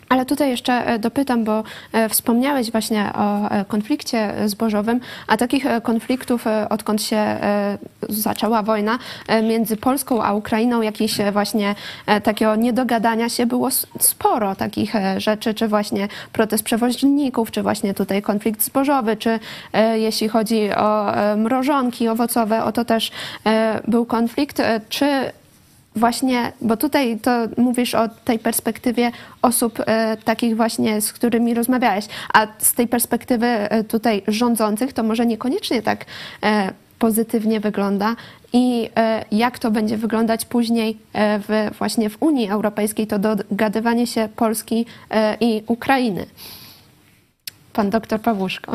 [0.09, 5.65] Ale tutaj jeszcze e, dopytam, bo e, wspomniałeś właśnie o e, konflikcie zbożowym, a takich
[5.83, 7.37] konfliktów, odkąd się
[8.09, 8.99] zaczęła wojna
[9.43, 11.75] między Polską a Ukrainą, jakieś właśnie
[12.23, 13.69] takiego niedogadania się było
[13.99, 19.39] sporo takich rzeczy, czy właśnie protest przewoźników, czy właśnie tutaj konflikt zbożowy, czy
[19.95, 23.11] jeśli chodzi o mrożonki owocowe, o to też
[23.87, 24.61] był konflikt.
[24.89, 25.31] Czy
[25.97, 32.05] właśnie, bo tutaj to mówisz o tej perspektywie osób e, takich właśnie, z którymi rozmawiałeś,
[32.33, 36.05] a z tej perspektywy e, tutaj rządzących to może niekoniecznie tak
[36.43, 38.15] e, pozytywnie wygląda
[38.53, 38.89] i
[39.31, 44.85] jak to będzie wyglądać później w, właśnie w Unii Europejskiej, to dogadywanie się Polski
[45.39, 46.25] i Ukrainy.
[47.73, 48.73] Pan doktor Pawłuszko.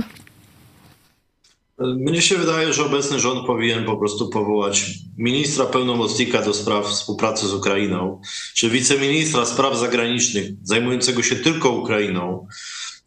[1.83, 7.47] Mnie się wydaje, że obecny rząd powinien po prostu powołać ministra pełnomocnika do spraw współpracy
[7.47, 8.21] z Ukrainą,
[8.55, 12.47] czy wiceministra spraw zagranicznych zajmującego się tylko Ukrainą.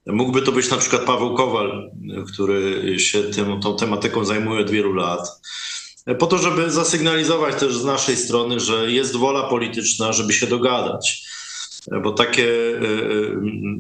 [0.08, 1.92] Mógłby to być na przykład Paweł Kowal,
[2.34, 5.42] który się tym, tą tematyką zajmuje od wielu lat.
[6.20, 11.26] Po to, żeby zasygnalizować też z naszej strony, że jest wola polityczna, żeby się dogadać.
[12.04, 12.82] Bo takie e, e,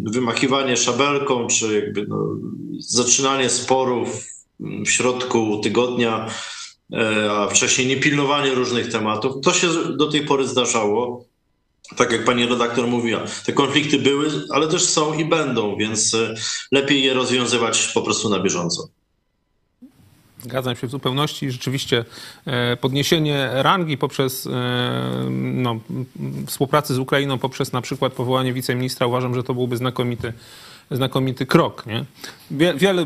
[0.03, 2.27] wymachiwanie szabelką, czy jakby no,
[2.79, 6.27] zaczynanie sporów w środku tygodnia,
[6.93, 9.35] e, a wcześniej niepilnowanie różnych tematów.
[9.43, 11.25] To się do tej pory zdarzało.
[11.97, 16.35] Tak jak pani redaktor mówiła, te konflikty były, ale też są i będą, więc e,
[16.71, 18.87] lepiej je rozwiązywać po prostu na bieżąco.
[20.39, 21.51] Zgadzam się w zupełności.
[21.51, 22.05] Rzeczywiście
[22.45, 24.47] e, podniesienie rangi poprzez
[25.31, 25.79] no,
[26.87, 30.33] z Ukrainą, poprzez na przykład powołanie wiceministra, uważam, że to byłby znakomity
[30.91, 31.85] znakomity krok.
[31.85, 32.05] Nie?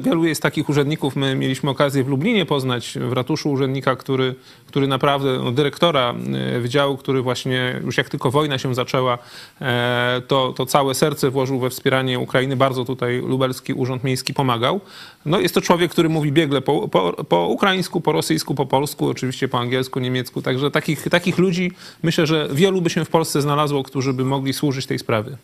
[0.01, 1.15] Wielu jest takich urzędników.
[1.15, 4.35] My mieliśmy okazję w Lublinie poznać w ratuszu urzędnika, który,
[4.67, 6.13] który naprawdę, no, dyrektora
[6.55, 9.17] e, wydziału, który właśnie już jak tylko wojna się zaczęła,
[9.61, 12.55] e, to, to całe serce włożył we wspieranie Ukrainy.
[12.55, 14.81] Bardzo tutaj lubelski urząd miejski pomagał.
[15.25, 19.09] No, jest to człowiek, który mówi biegle po, po, po ukraińsku, po rosyjsku, po polsku,
[19.09, 20.41] oczywiście po angielsku, niemiecku.
[20.41, 21.71] Także takich, takich ludzi
[22.03, 25.37] myślę, że wielu by się w Polsce znalazło, którzy by mogli służyć tej sprawie.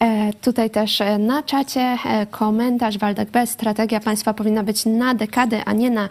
[0.00, 3.50] E, tutaj też e, na czacie e, komentarz Waldek Bez.
[3.50, 6.08] Strategia państwa powinna być na dekady, a nie na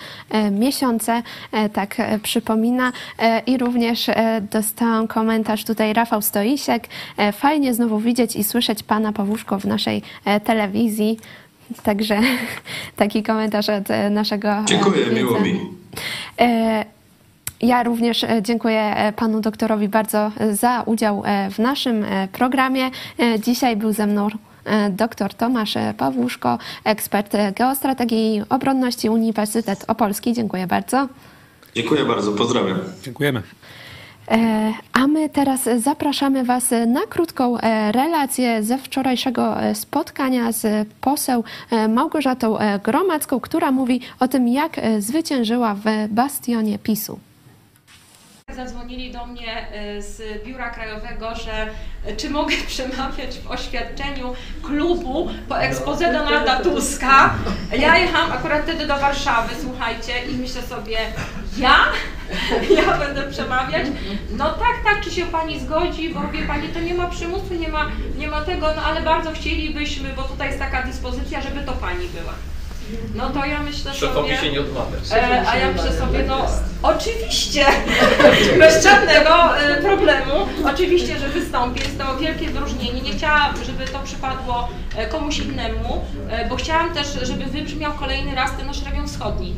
[0.52, 1.24] miesiące.
[1.74, 2.92] Tak przypomina.
[3.46, 4.10] I również
[4.52, 6.88] dostałam komentarz tutaj Rafał Stoisiek.
[7.34, 10.02] Fajnie znowu widzieć i słyszeć pana Pawłuszko w naszej
[10.44, 11.20] telewizji.
[11.84, 12.20] Także
[12.96, 14.64] taki komentarz od naszego.
[14.66, 15.60] Dziękuję, miło mi.
[17.62, 22.92] Ja również e, dziękuję e, panu doktorowi bardzo e, za udział w naszym programie.
[23.40, 24.28] Dzisiaj był ze mną
[24.90, 30.34] dr Tomasz Pawłuszko, ekspert geostrategii i obronności Uniwersytet Opolski.
[30.34, 31.08] Dziękuję bardzo.
[31.76, 32.80] Dziękuję bardzo, pozdrawiam.
[33.04, 33.42] Dziękujemy.
[34.94, 37.58] A my teraz zapraszamy Was na krótką
[37.92, 41.44] relację ze wczorajszego spotkania z poseł
[41.90, 47.20] Małgorzatą Gromacką, która mówi o tym, jak zwyciężyła w bastionie PiSu.
[48.58, 49.68] Zadzwonili do mnie
[49.98, 51.68] y, z biura krajowego, że
[52.12, 57.34] y, czy mogę przemawiać w oświadczeniu klubu po ekspoze Donalda Tuska.
[57.80, 60.98] Ja jechałam akurat wtedy do Warszawy, słuchajcie, i myślę sobie,
[61.58, 61.78] ja?
[62.78, 63.88] Ja będę przemawiać?
[64.32, 67.70] No tak, tak, czy się pani zgodzi, bo wie pani, to nie ma przymusu, nie
[67.70, 71.74] ma, nie ma tego, no ale bardzo chcielibyśmy, bo tutaj jest taka dyspozycja, żeby to
[71.74, 72.34] pani była.
[73.16, 74.38] No to ja myślę Szefowi sobie...
[74.38, 75.12] się nie odmawiasz.
[75.12, 76.46] E, a ja myślę sobie, no
[76.84, 77.66] oczywiście,
[78.60, 83.02] bez żadnego e, problemu, oczywiście, że wystąpię, jest to wielkie wyróżnienie.
[83.02, 88.36] Nie chciałam, żeby to przypadło e, komuś innemu, e, bo chciałam też, żeby wybrzmiał kolejny
[88.36, 89.56] raz ten nasz region wschodni.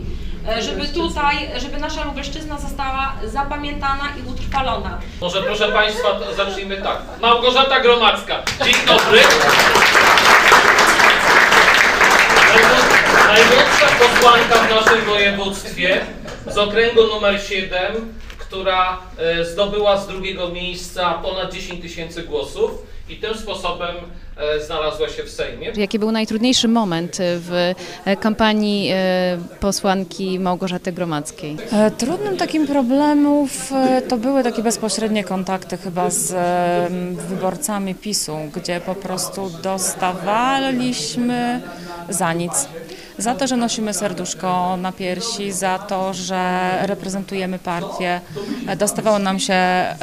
[0.60, 4.98] żeby tutaj, żeby nasza Lubelszczyzna została zapamiętana i utrwalona.
[5.22, 6.98] Może proszę Państwa, zacznijmy tak.
[7.22, 8.44] Małgorzata Gromacka.
[8.66, 9.20] Dzień dobry.
[13.30, 16.02] Najmłodsza posłanka w naszym województwie
[16.48, 22.72] z okręgu numer 7, która e, zdobyła z drugiego miejsca ponad 10 tysięcy głosów
[23.10, 23.96] i tym sposobem
[24.38, 25.72] e, znalazła się w Sejmie.
[25.76, 27.74] Jaki był najtrudniejszy moment w
[28.06, 31.58] e, kampanii e, posłanki Małgorzaty Gromackiej?
[31.98, 33.72] Trudnym takim problemów
[34.10, 36.36] to były takie bezpośrednie kontakty chyba z
[37.30, 41.62] wyborcami PiSu, gdzie po prostu dostawaliśmy
[42.10, 42.68] za nic.
[43.20, 48.22] Za to, że nosimy serduszko na piersi, za to, że reprezentujemy partię.
[48.78, 49.96] Dostawało nam się, e,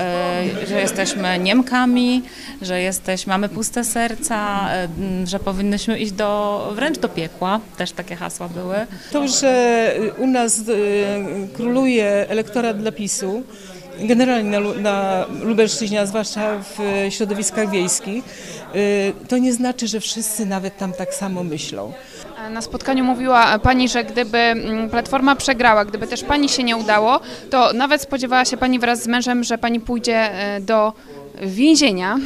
[0.69, 2.23] że jesteśmy Niemkami,
[2.63, 4.89] że jesteśmy, mamy puste serca, e,
[5.27, 7.61] że powinnyśmy iść do, wręcz do piekła.
[7.77, 8.77] Też takie hasła były.
[9.13, 10.63] To, że u nas e,
[11.57, 13.43] króluje elektorat dla PiSu,
[14.01, 18.25] generalnie na, na Lubelszczyźnie, a zwłaszcza w środowiskach wiejskich,
[19.29, 21.93] to nie znaczy, że wszyscy nawet tam tak samo myślą.
[22.51, 27.21] Na spotkaniu mówiła Pani, że gdyby mm, Platforma przegrała, gdyby też Pani się nie udało,
[27.51, 30.93] to nawet spodziewała się Pani wraz z mężem, że Pani pójdzie e, do
[31.41, 32.19] więzienia.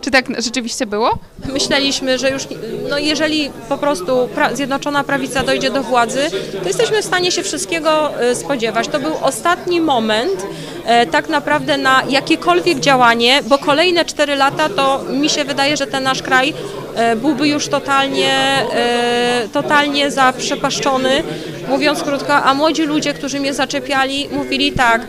[0.00, 1.18] Czy tak rzeczywiście było?
[1.52, 2.42] Myśleliśmy, że już,
[2.90, 6.20] no jeżeli po prostu pra Zjednoczona Prawica dojdzie do władzy,
[6.62, 8.88] to jesteśmy w stanie się wszystkiego e, spodziewać.
[8.88, 10.46] To był ostatni moment
[10.86, 15.86] e, tak naprawdę na jakiekolwiek działanie, bo kolejne cztery lata to mi się wydaje, że
[15.86, 16.54] ten nasz kraj
[16.94, 18.32] e, byłby już totalnie,
[18.74, 21.22] e, totalnie zaprzepaszczony,
[21.68, 25.06] mówiąc krótko, a młodzi ludzie, którzy mnie zaczepiali, mówili tak,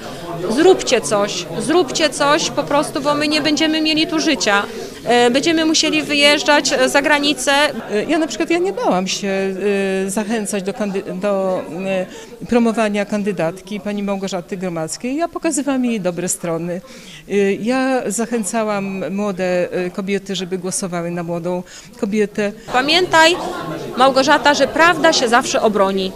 [0.49, 4.63] zróbcie coś, zróbcie coś po prostu, bo my nie będziemy mieli tu życia.
[5.05, 7.51] E, Będziemy musieli wyjeżdżać e, za granicę.
[7.51, 9.31] E, Ja na przykład ja nie bałam się
[10.07, 10.73] zachęcać do,
[11.21, 11.61] do
[12.49, 15.15] promowania kandydatki pani Małgorzaty Gromackiej.
[15.15, 16.81] Ja pokazywałam jej dobre strony.
[17.59, 21.63] Ja zachęcałam młode kobiety, żeby głosowały na młodą
[21.99, 22.51] kobietę.
[22.73, 23.35] Pamiętaj,
[23.97, 26.11] Małgorzata, że prawda się zawsze obroni.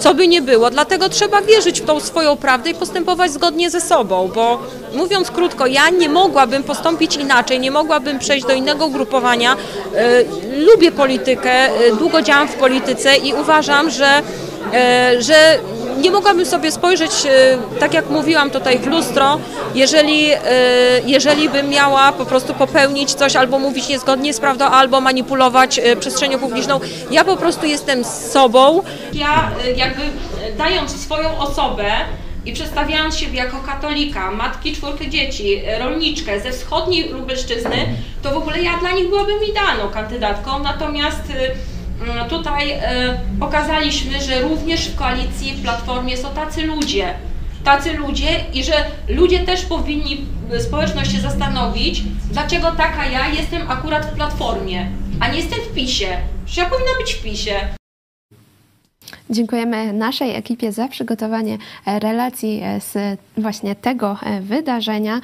[0.00, 3.80] Co by nie było, dlatego trzeba wierzyć w tą swoją prawdę i postępować zgodnie ze
[3.80, 4.62] sobą, bo
[4.94, 9.56] mówiąc krótko, ja nie mogłabym postąpić inaczej, nie mogłabym przejść do innego ugrupowania.
[9.94, 10.24] E,
[10.58, 14.22] lubię politykę, e, długo działam w polityce i uważam, że,
[14.72, 15.58] e, że
[16.04, 19.38] nie mogłabym sobie spojrzeć, e, tak jak mówiłam tutaj w lustro,
[19.74, 20.38] jeżeli, e,
[21.06, 25.96] jeżeli bym miała po prostu popełnić coś albo mówić niezgodnie z prawdą, albo manipulować e,
[25.96, 26.80] przestrzenią publiczną.
[27.10, 28.82] Ja po prostu jestem sobą.
[29.12, 30.02] Ja jakby
[30.58, 31.90] dając swoją osobę
[32.44, 37.76] i przedstawiając siebie jako katolika, matki czwórki dzieci, rolniczkę ze wschodniej Lubelszczyzny,
[38.22, 40.58] to w ogóle ja dla nich byłabym idealną kandydatką.
[40.62, 41.22] Natomiast
[42.28, 42.80] Tutaj e,
[43.40, 47.14] pokazaliśmy, że również w koalicji, w Platformie są tacy ludzie,
[47.64, 48.72] tacy ludzie i że
[49.08, 54.90] ludzie też powinni, e, społeczność się zastanowić, dlaczego taka ja jestem akurat w Platformie,
[55.20, 56.16] a nie jestem w PiSie.
[56.46, 57.74] Że ja powinna być w PiSie.
[59.30, 65.20] Dziękujemy naszej ekipie za przygotowanie e, relacji e, z właśnie tego e, wydarzenia.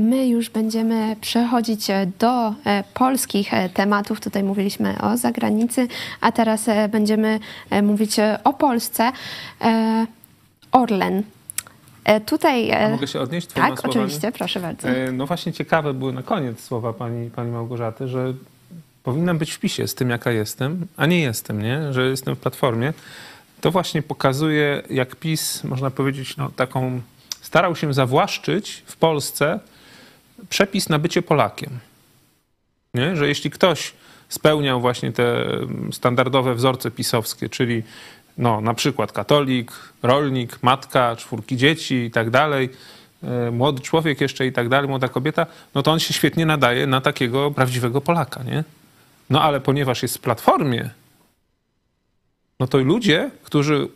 [0.00, 1.86] My już będziemy przechodzić
[2.18, 2.54] do
[2.94, 4.20] polskich tematów.
[4.20, 5.88] Tutaj mówiliśmy o zagranicy,
[6.20, 7.40] a teraz będziemy
[7.82, 9.12] mówić o Polsce.
[10.72, 11.22] Orlen.
[12.26, 12.72] Tutaj.
[12.72, 14.88] A mogę się odnieść Tak, oczywiście, proszę bardzo.
[15.12, 18.34] No właśnie ciekawe były na koniec słowa pani, pani Małgorzaty, że
[19.06, 21.92] powinnam być w PiSie z tym, jaka jestem, a nie jestem, nie?
[21.92, 22.92] że jestem w Platformie.
[23.60, 27.00] To właśnie pokazuje, jak PiS, można powiedzieć, no, taką
[27.40, 29.60] starał się zawłaszczyć w Polsce
[30.48, 31.70] przepis na bycie Polakiem.
[32.94, 33.16] Nie?
[33.16, 33.92] Że jeśli ktoś
[34.28, 37.82] spełniał właśnie te mm, standardowe wzorce pisowskie, czyli
[38.38, 42.70] no, na przykład katolik, rolnik, matka, czwórki dzieci i tak dalej,
[43.22, 46.86] e, młody człowiek jeszcze i tak dalej, młoda kobieta, no to on się świetnie nadaje
[46.86, 48.64] na takiego prawdziwego Polaka, nie?
[49.30, 50.90] No ale ponieważ jest w Platformie,
[52.60, 53.88] no to ludzie, którzy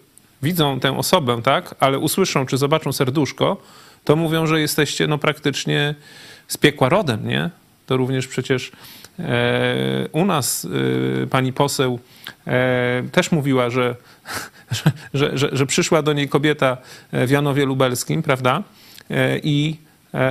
[0.43, 3.57] widzą tę osobę, tak, ale usłyszą czy zobaczą serduszko,
[4.05, 5.95] to mówią, że jesteście no praktycznie
[6.49, 7.51] z piekła rodem, nie?
[7.87, 8.73] To również przecież
[9.19, 10.66] e, u nas
[11.23, 11.99] e, pani poseł
[12.47, 13.97] e, też mówiła, że,
[15.12, 16.77] że, że, że, przyszła do niej kobieta
[17.12, 18.62] w Janowie Lubelskim, prawda?
[19.43, 19.77] I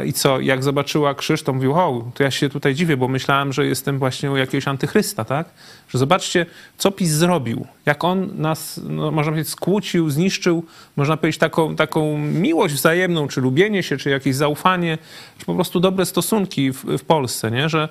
[0.05, 3.53] I co, jak zobaczyła krzyż, to mówił, o, to ja się tutaj dziwię, bo myślałem,
[3.53, 5.49] że jestem właśnie u jakiegoś antychrysta, tak?
[5.89, 6.45] Że zobaczcie,
[6.77, 7.67] co PiS zrobił.
[7.85, 10.65] Jak on nas, no, można powiedzieć, skłócił, zniszczył,
[10.95, 14.97] można powiedzieć, taką, taką miłość wzajemną, czy lubienie się, czy jakieś zaufanie,
[15.37, 17.69] czy po prostu dobre stosunki w, w Polsce, nie?
[17.69, 17.89] Że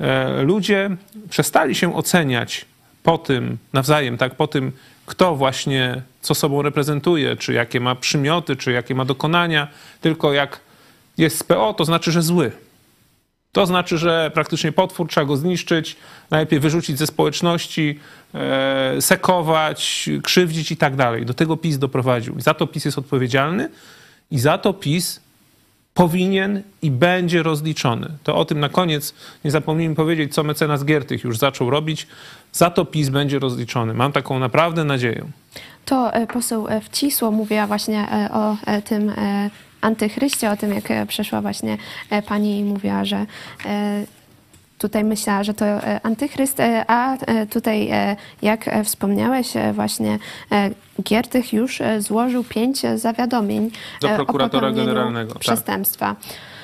[0.00, 0.90] e, ludzie
[1.30, 2.64] przestali się oceniać
[3.02, 4.72] po tym, nawzajem, tak, po tym,
[5.06, 9.68] kto właśnie co sobą reprezentuje, czy jakie ma przymioty, czy jakie ma dokonania,
[10.00, 10.67] tylko jak
[11.18, 12.52] jest z PO, to znaczy, że zły.
[13.52, 15.96] To znaczy, że praktycznie potwór trzeba go zniszczyć,
[16.30, 17.98] najlepiej wyrzucić ze społeczności,
[18.34, 21.26] e, sekować, krzywdzić i tak dalej.
[21.26, 22.38] Do tego PiS doprowadził.
[22.38, 23.68] I za to PiS jest odpowiedzialny
[24.30, 25.20] i za to PiS
[25.94, 28.08] powinien i będzie rozliczony.
[28.22, 29.14] To o tym na koniec
[29.44, 32.06] nie zapomnijmy powiedzieć, co mecenas Giertych już zaczął robić.
[32.52, 33.94] Za to PiS będzie rozliczony.
[33.94, 35.24] Mam taką naprawdę nadzieję.
[35.84, 39.12] To e, poseł e, Wcisło mówiła właśnie o tym
[39.80, 41.76] antychryście, o tym, jak e, przeszła właśnie
[42.10, 43.26] e, pani i mówiła, że
[43.66, 44.04] e,
[44.78, 45.64] tutaj myślała, że to
[46.02, 47.16] antychryst, a
[47.50, 47.90] tutaj,
[48.42, 50.18] jak wspomniałeś, właśnie
[51.02, 53.70] Giertych już złożył pięć zawiadomień
[54.00, 55.40] Do prokuratora generalnego, tak.
[55.40, 56.10] przestępstwa.
[56.10, 56.57] E,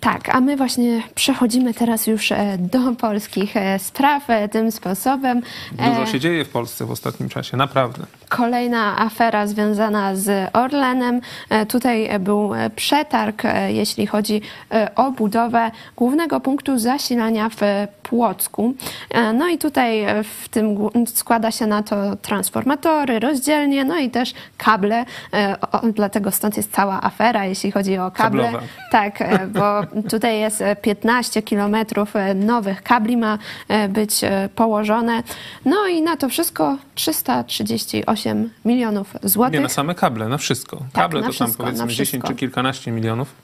[0.00, 5.42] tak, a my właśnie przechodzimy teraz już e, do polskich e, spraw e, tym sposobem.
[5.72, 8.06] Dużo E, się dzieje w Polsce w ostatnim czasie, naprawdę.
[8.28, 11.20] Kolejna afera związana z Orlenem.
[11.50, 14.40] E, Tutaj e, był e, przetarg, e, jeśli chodzi
[14.72, 17.60] e, o budowę głównego punktu zasilania w
[18.02, 18.74] Płocku.
[19.10, 20.76] E, No i tutaj e, w tym
[21.06, 25.04] składa się na to transformatory, rozdzielnie, no i też kable.
[25.32, 25.56] E,
[25.94, 28.42] Dlatego stąd jest cała afera, jeśli chodzi o kable.
[28.44, 28.66] Kablowa.
[28.90, 34.48] Tak, e, bo tutaj jest e, 15 kilometrów e, nowych kabli ma e, być e,
[34.54, 35.22] położone.
[35.64, 39.60] No i na to wszystko 338 milionów Nie złotych.
[39.60, 40.80] na same kable, na wszystko.
[40.92, 42.28] Kable na to tam wszystko, powiedzmy na 10 wszystko.
[42.28, 43.34] czy kilkanaście milionów.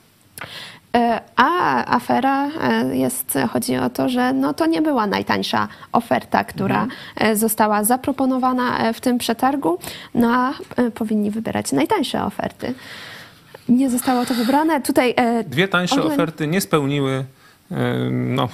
[1.35, 2.49] A afera
[2.93, 8.93] jest, chodzi o to, że no to nie była najtańsza oferta, która e, została zaproponowana
[8.93, 9.79] w tym przetargu,
[10.15, 10.53] no a
[10.95, 12.73] powinni wybierać najtańsze oferty.
[13.69, 14.81] Nie zostało to wybrane.
[14.81, 17.25] Tutaj e, Dwie tańsze Orlen- oferty nie spełniły,
[17.71, 17.75] e,
[18.11, 18.49] no,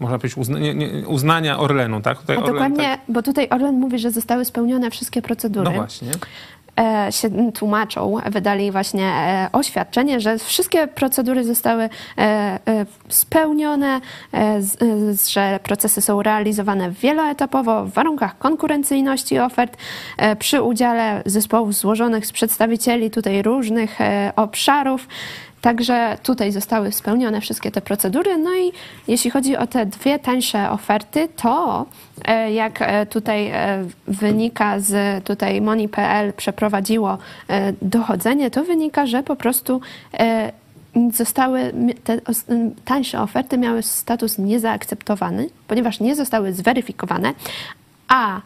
[0.00, 2.18] można powiedzieć, uzna, nie, nie, uznania Orlenu, tak?
[2.20, 5.64] Tutaj A Orlen dokładnie, tak, bo tutaj Orlen mówi, że zostały spełnione wszystkie procedury.
[5.64, 6.08] no właśnie.
[6.80, 12.58] E, się tłumaczą, wydali właśnie e, oświadczenie, że wszystkie procedury zostały e,
[13.08, 14.00] spełnione,
[15.32, 19.76] że procesy są realizowane wieloetapowo w warunkach konkurencyjności ofert
[20.38, 23.98] przy udziale zespołów złożonych z przedstawicieli tutaj różnych
[24.36, 25.08] obszarów.
[25.64, 28.38] Także tutaj zostały spełnione wszystkie te procedury.
[28.38, 28.72] No i
[29.08, 31.86] jeśli chodzi o te dwie tańsze oferty, to
[32.24, 37.18] e, jak e, tutaj e, wynika z tutaj Moni.pl przeprowadziło
[37.82, 39.80] dochodzenie, to wynika, że po prostu
[41.12, 41.72] zostały,
[42.04, 42.20] te
[42.84, 47.32] tańsze oferty miały status niezaakceptowany, ponieważ nie zostały zweryfikowane,
[48.08, 48.40] a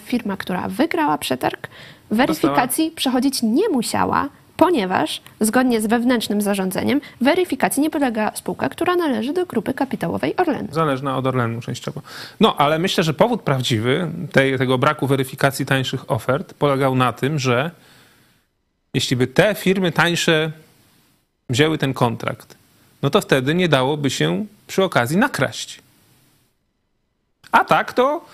[0.00, 1.68] firma, która wygrała przetarg,
[2.10, 4.28] weryfikacji przechodzić nie musiała,
[4.60, 10.68] ponieważ zgodnie z wewnętrznym zarządzeniem weryfikacji nie podlega spółka, która należy do grupy kapitałowej Orlenu.
[10.72, 12.02] Zależna od Orlenu częściowo.
[12.40, 17.38] No, ale myślę, że powód prawdziwy tej, tego braku weryfikacji tańszych ofert polegał na tym,
[17.38, 17.70] że
[18.94, 20.52] jeśli by te firmy tańsze
[21.50, 22.56] wzięły ten kontrakt,
[23.02, 25.82] no to wtedy nie dałoby się przy okazji nakraść.
[27.52, 28.24] A tak to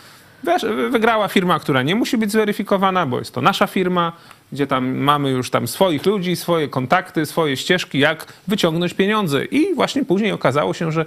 [0.91, 4.13] wygrała firma, która nie musi być zweryfikowana, bo jest to nasza firma,
[4.53, 9.45] gdzie tam mamy już tam swoich ludzi, swoje kontakty, swoje ścieżki, jak wyciągnąć pieniądze.
[9.45, 11.05] I właśnie później okazało się, że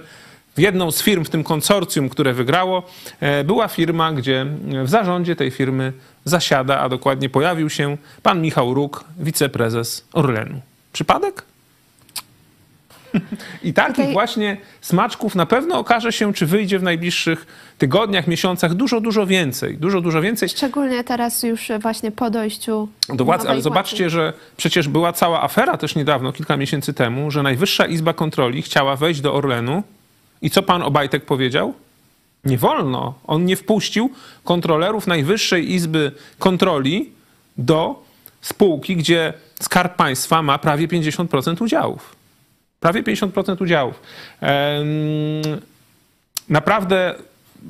[0.56, 2.82] w jedną z firm w tym konsorcjum, które wygrało,
[3.20, 4.46] e, była firma, gdzie
[4.84, 5.92] w zarządzie tej firmy
[6.24, 10.60] zasiada, a dokładnie pojawił się pan Michał Róg, wiceprezes Orlenu.
[10.92, 11.42] Przypadek?
[13.62, 17.46] I takich Tutaj- właśnie smaczków na pewno okaże się, czy wyjdzie w najbliższych
[17.78, 19.76] tygodniach, miesiącach dużo, dużo więcej.
[19.76, 20.48] Dużo, dużo więcej.
[20.48, 25.76] Szczególnie teraz już właśnie po dojściu Do władzy, ale zobaczcie, że przecież była cała afera
[25.76, 29.82] też niedawno, kilka miesięcy temu, że Najwyższa Izba Kontroli chciała wejść do Orlenu
[30.42, 31.74] i co pan Obajtek powiedział?
[32.44, 33.14] Nie wolno.
[33.26, 34.10] On nie wpuścił
[34.44, 37.12] kontrolerów Najwyższej Izby Kontroli
[37.58, 38.02] do
[38.40, 42.19] spółki, gdzie Skarb Państwa ma prawie 50% udziałów.
[42.80, 44.02] Prawie 50% udziałów.
[46.48, 47.14] Naprawdę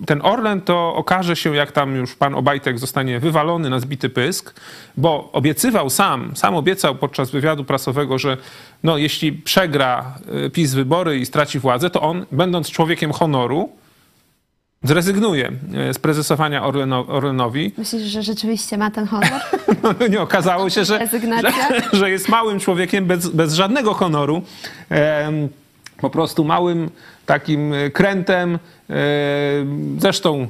[0.06, 4.61] ten Orlen to okaże się, jak tam już pan Obajtek zostanie wywalony na zbity pysk,
[4.96, 8.36] bo obiecywał sam, sam obiecał podczas wywiadu prasowego, że
[8.82, 13.70] no, jeśli przegra y, PiS wybory i straci władzę, to on, będąc człowiekiem honoru,
[14.84, 15.52] zrezygnuje
[15.92, 17.72] z prezesowania Orleno, Orlenowi.
[17.78, 19.30] Myślisz, że rzeczywiście ma ten honor?
[19.82, 20.98] No, nie okazało się, że,
[21.42, 21.52] że,
[21.92, 24.42] że jest małym człowiekiem bez, bez żadnego honoru.
[25.96, 26.90] Po prostu małym
[27.26, 28.58] takim e, krętem.
[28.90, 28.96] E,
[29.98, 30.48] zresztą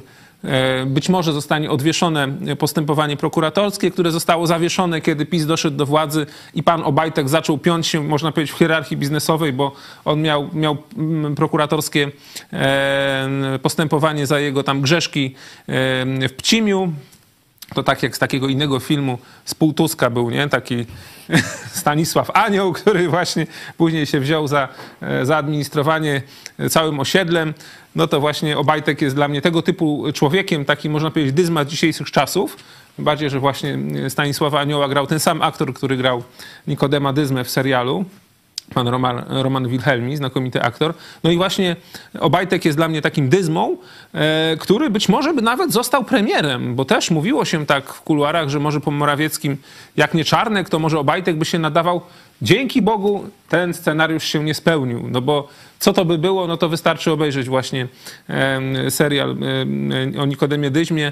[0.85, 2.27] być może zostanie odwieszone
[2.59, 7.87] postępowanie prokuratorskie, które zostało zawieszone, kiedy PiS doszedł do władzy i pan Obajtek zaczął piąć
[7.87, 9.71] się, można powiedzieć, w hierarchii biznesowej, bo
[10.05, 12.11] on miał, miał mm, prokuratorskie
[12.53, 16.93] e, postępowanie za jego tam grzeszki e, w Pcimiu.
[17.75, 20.49] To tak jak z takiego innego filmu z Półtuska był, nie?
[20.49, 20.85] Taki
[21.81, 23.47] Stanisław Anioł, który właśnie
[23.77, 24.67] później się wziął za,
[25.01, 26.21] e, za administrowanie
[26.69, 27.53] całym osiedlem.
[27.95, 32.11] No to właśnie Obajtek jest dla mnie tego typu człowiekiem, taki można powiedzieć dyzmat dzisiejszych
[32.11, 32.57] czasów.
[32.99, 33.77] Bardziej, że właśnie
[34.09, 36.23] Stanisława Anioła grał ten sam aktor, który grał
[36.67, 38.05] Nikodema Dyzmę w serialu
[38.73, 40.93] pan Roman, Roman Wilhelmi, znakomity aktor.
[41.23, 41.75] No i właśnie
[42.19, 43.77] Obajtek jest dla mnie takim dyzmą,
[44.13, 48.49] e, który być może by nawet został premierem, bo też mówiło się tak w kuluarach,
[48.49, 49.57] że może po Morawieckim,
[49.97, 52.01] jak nie Czarnek, to może Obajtek by się nadawał.
[52.41, 55.47] Dzięki Bogu ten scenariusz się nie spełnił, no bo
[55.79, 57.87] co to by było, no to wystarczy obejrzeć właśnie
[58.89, 59.37] serial
[60.19, 61.11] o Nikodemie Dyźmie.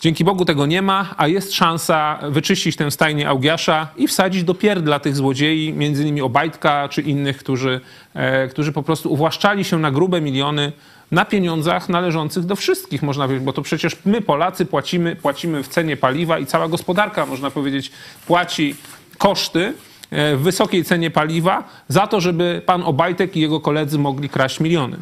[0.00, 4.54] Dzięki Bogu tego nie ma, a jest szansa wyczyścić tę stajnię Augiasza i wsadzić do
[4.54, 7.80] pierdla tych złodziei, między innymi Obajtka czy innych, którzy,
[8.14, 10.72] e, którzy po prostu uwłaszczali się na grube miliony
[11.10, 15.68] na pieniądzach należących do wszystkich, można powiedzieć, bo to przecież my Polacy płacimy, płacimy w
[15.68, 17.90] cenie paliwa i cała gospodarka, można powiedzieć,
[18.26, 18.74] płaci
[19.18, 19.74] koszty
[20.10, 24.60] e, w wysokiej cenie paliwa za to, żeby pan Obajtek i jego koledzy mogli kraść
[24.60, 24.96] miliony.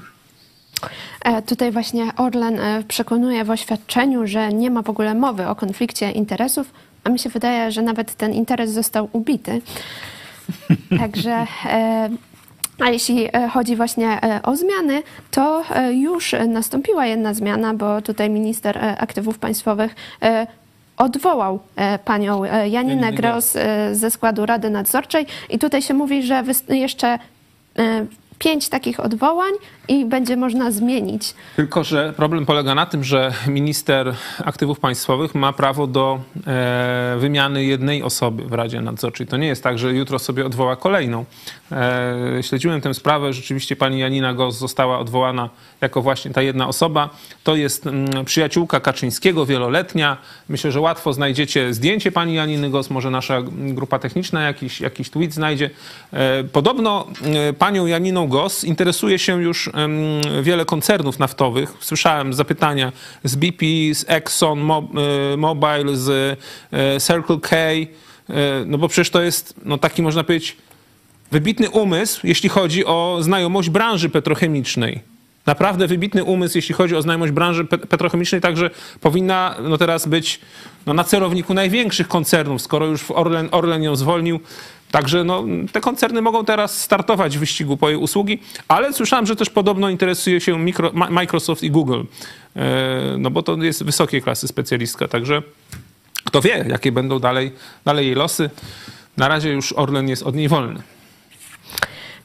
[1.24, 5.54] E, tutaj właśnie Orlen e, przekonuje w oświadczeniu, że nie ma w ogóle mowy o
[5.54, 6.70] konflikcie interesów,
[7.04, 9.60] a mi się wydaje, że nawet ten interes został ubity.
[11.00, 11.46] Także.
[11.66, 12.10] E,
[12.78, 19.38] a jeśli chodzi właśnie o zmiany, to już nastąpiła jedna zmiana, bo tutaj minister aktywów
[19.38, 19.94] państwowych
[20.96, 21.60] odwołał
[22.04, 23.56] panią Janinę Gros
[23.92, 27.18] ze składu Rady Nadzorczej i tutaj się mówi, że jeszcze
[28.38, 29.52] pięć takich odwołań
[29.88, 31.34] i będzie można zmienić.
[31.56, 34.14] Tylko, że problem polega na tym, że minister
[34.44, 39.26] aktywów państwowych ma prawo do e, wymiany jednej osoby w Radzie Nadzorczej.
[39.26, 41.24] To nie jest tak, że jutro sobie odwoła kolejną.
[41.74, 43.32] E, śledziłem tę sprawę.
[43.32, 45.50] Rzeczywiście pani Janina Gos została odwołana
[45.80, 47.10] jako właśnie ta jedna osoba.
[47.44, 50.16] To jest mm, przyjaciółka Kaczyńskiego, wieloletnia.
[50.48, 52.90] Myślę, że łatwo znajdziecie zdjęcie pani Janiny Gos.
[52.90, 55.70] Może nasza grupa techniczna jakiś, jakiś tweet znajdzie.
[56.12, 57.06] E, podobno
[57.48, 59.70] e, panią Janiną Gos interesuje się już
[60.42, 61.74] wiele koncernów naftowych.
[61.80, 62.92] Słyszałem zapytania
[63.24, 66.38] z BP, z Exxon e, Mobil, z
[67.06, 67.56] Circle K,
[68.66, 70.56] no bo przecież to jest no taki można powiedzieć
[71.34, 75.00] wybitny umysł, jeśli chodzi o znajomość branży petrochemicznej.
[75.46, 78.70] Naprawdę wybitny umysł, jeśli chodzi o znajomość branży petrochemicznej, także
[79.00, 80.40] powinna no teraz być
[80.86, 84.40] no, na celowniku największych koncernów, skoro już Orlen, Orlen ją zwolnił.
[84.90, 89.36] Także no, te koncerny mogą teraz startować w wyścigu po jej usługi, ale słyszałem, że
[89.36, 92.02] też podobno interesuje się mikro, Microsoft i Google,
[92.56, 95.42] e, no bo to jest wysokiej klasy specjalistka, także
[96.24, 97.52] kto wie, jakie będą dalej,
[97.84, 98.50] dalej jej losy.
[99.16, 100.93] Na razie już Orlen jest od niej wolny.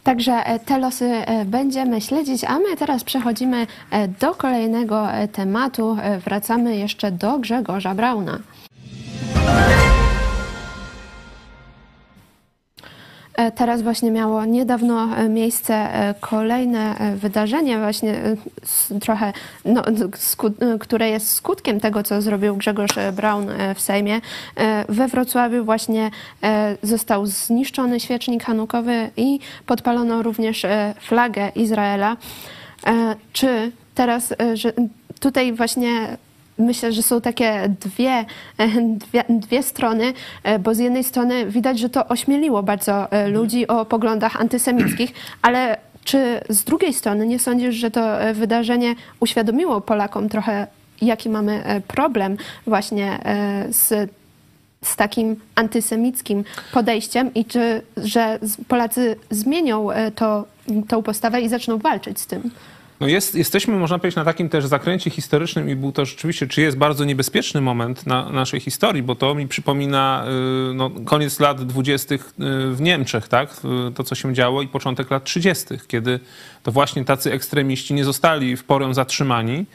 [0.09, 3.67] Także e, te losy e, będziemy śledzić, a my teraz przechodzimy
[4.19, 5.97] do kolejnego tematu.
[6.25, 8.39] Wracamy jeszcze do Grzegorza Brauna.
[13.55, 18.21] Teraz właśnie miało niedawno e, miejsce e, kolejne wydarzenie, właśnie
[19.01, 19.33] trochę,
[19.65, 19.83] no,
[20.79, 24.21] które jest skutkiem tego, co zrobił Grzegorz Braun w Sejmie.
[24.89, 26.11] We Wrocławiu właśnie
[26.83, 30.65] został zniszczony świecznik hanukowy i podpalono również
[30.99, 32.17] flagę Izraela.
[33.33, 34.73] Czy teraz, że
[35.19, 36.17] tutaj właśnie
[36.59, 38.25] myślę, że są takie dwie,
[39.07, 43.67] dwie, dwie, strony, e, bo z jednej strony widać, że to ośmieliło bardzo e, ludzi
[43.67, 49.81] o poglądach antysemickich, ale czy z drugiej strony nie sądzisz, że to e, wydarzenie uświadomiło
[49.81, 50.67] Polakom trochę,
[51.01, 52.37] jaki mamy problem
[52.67, 53.19] właśnie
[53.69, 54.11] z,
[54.83, 56.43] z takim antysemickim
[56.73, 60.45] podejściem i czy, że Polacy zmienią to,
[60.87, 62.51] tą postawę i zaczną walczyć z tym?
[62.99, 66.61] No jest, jesteśmy, można powiedzieć, na takim też zakręcie historycznym i był to rzeczywiście, czy
[66.61, 70.25] jest bardzo niebezpieczny moment na naszej historii, bo to mi przypomina
[70.71, 73.61] y, no, koniec lat dwudziestych y, w Niemczech, tak?
[73.95, 76.19] To, co się działo i początek lat trzydziestych, kiedy
[76.63, 79.65] to właśnie tacy ekstremiści nie zostali w porę zatrzymani,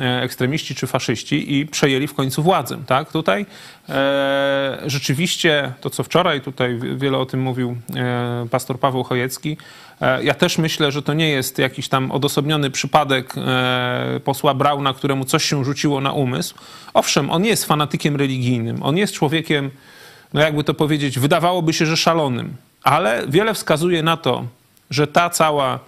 [0.00, 2.78] ekstremiści czy faszyści i przejęli w końcu władzę.
[2.86, 3.12] Tak?
[3.12, 3.46] Tutaj
[3.88, 9.56] e, rzeczywiście to, co wczoraj tutaj wiele o tym mówił e, pastor Paweł Chojecki,
[10.00, 14.94] E, ja też myślę, że to nie jest jakiś tam odosobniony przypadek e, posła Brauna,
[14.94, 16.54] któremu coś się rzuciło na umysł.
[16.94, 19.70] Owszem, on jest fanatykiem religijnym, on jest człowiekiem,
[20.34, 24.44] no jakby to powiedzieć, wydawałoby się, że szalonym, ale wiele wskazuje na to,
[24.90, 25.78] że ta cała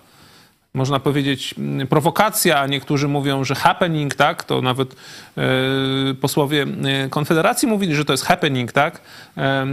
[0.75, 4.45] można powiedzieć, mm, prowokacja, a niektórzy mówią, że happening, tak?
[4.45, 4.97] To nawet
[5.37, 9.01] e, posłowie e, Konfederacji mówili, że to jest happening, tak?
[9.37, 9.67] E,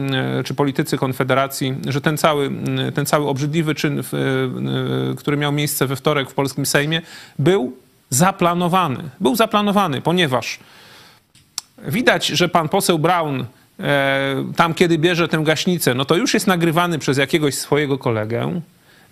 [0.45, 2.51] czy politycy Konfederacji, że ten cały,
[2.95, 4.03] ten cały obrzydliwy czyn,
[5.17, 7.01] który miał miejsce we wtorek w polskim Sejmie,
[7.39, 7.77] był
[8.09, 9.03] zaplanowany.
[9.19, 10.59] Był zaplanowany, ponieważ
[11.87, 13.45] widać, że pan poseł Braun
[13.79, 18.61] e, tam, kiedy bierze tę gaśnicę, no to już jest nagrywany przez jakiegoś swojego kolegę.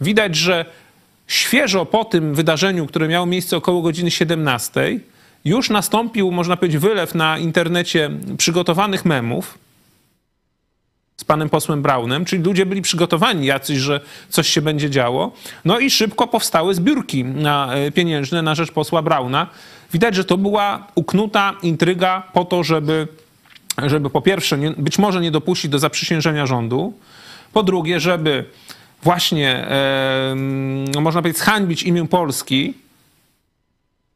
[0.02, 0.66] Widać, że
[1.28, 5.00] świeżo po tym wydarzeniu, które miało miejsce około godziny 17,
[5.46, 9.58] już nastąpił, można powiedzieć, wylew na internecie przygotowanych memów
[11.18, 14.00] z panem posłem Braunem, czyli ludzie byli przygotowani jacyś, że
[14.30, 15.32] coś się będzie działo.
[15.66, 19.48] No i szybko powstały zbiórki na, e, pieniężne na rzecz posła Brauna.
[19.94, 23.08] Widać, że to była uknuta intryga po to, żeby,
[23.86, 26.94] żeby po pierwsze nie, być może nie dopuścić do zaprzysiężenia rządu,
[27.54, 28.46] po drugie, żeby
[29.04, 30.36] właśnie, e,
[30.94, 32.74] no można powiedzieć, zhańbić imię Polski,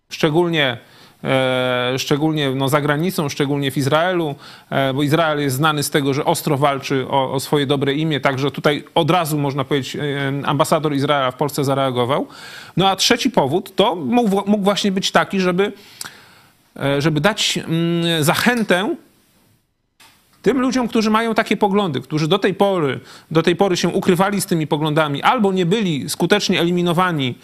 [0.10, 0.78] szczególnie
[1.24, 4.36] E, szczególnie no, za granicą, szczególnie w Izraelu,
[4.70, 8.20] e, bo Izrael jest znany z tego, że ostro walczy o, o swoje dobre imię,
[8.20, 10.02] także tutaj od razu można powiedzieć e,
[10.46, 12.28] ambasador Izraela w Polsce zareagował.
[12.78, 15.74] No a trzeci powód to mógł, mógł właśnie być taki, żeby,
[17.00, 18.96] żeby dać mm, zachętę
[20.42, 23.00] tym ludziom, którzy mają takie poglądy, którzy do tej pory,
[23.32, 27.36] do tej pory się ukrywali z tymi poglądami, albo nie byli skutecznie eliminowani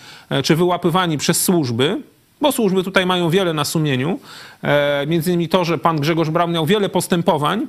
[0.44, 2.02] czy wyłapywani przez służby,
[2.42, 4.20] bo służby tutaj mają wiele na sumieniu.
[4.64, 7.68] E, między innymi to, że pan Grzegorz Braun miał wiele postępowań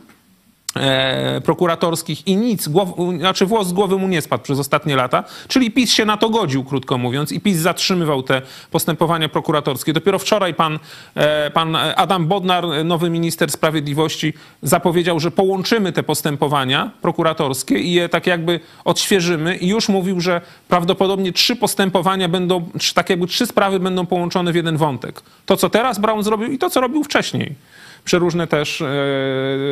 [0.78, 5.24] e, prokuratorskich i nic, głow, znaczy włos z głowy mu nie spadł przez ostatnie lata,
[5.48, 9.92] czyli PiS się na to godził, krótko mówiąc, i PiS zatrzymywał te postępowania prokuratorskie.
[9.92, 10.78] Dopiero wczoraj pan,
[11.14, 18.08] e, pan Adam Bodnar, nowy minister sprawiedliwości, zapowiedział, że połączymy te postępowania prokuratorskie i je
[18.08, 23.80] tak jakby odświeżymy i już mówił, że prawdopodobnie trzy postępowania będą, tak jakby trzy sprawy
[23.80, 25.22] będą połączone w jeden wątek.
[25.46, 27.54] To, co teraz Braun zrobił i to, co robił wcześniej
[28.08, 28.86] przeróżne też e,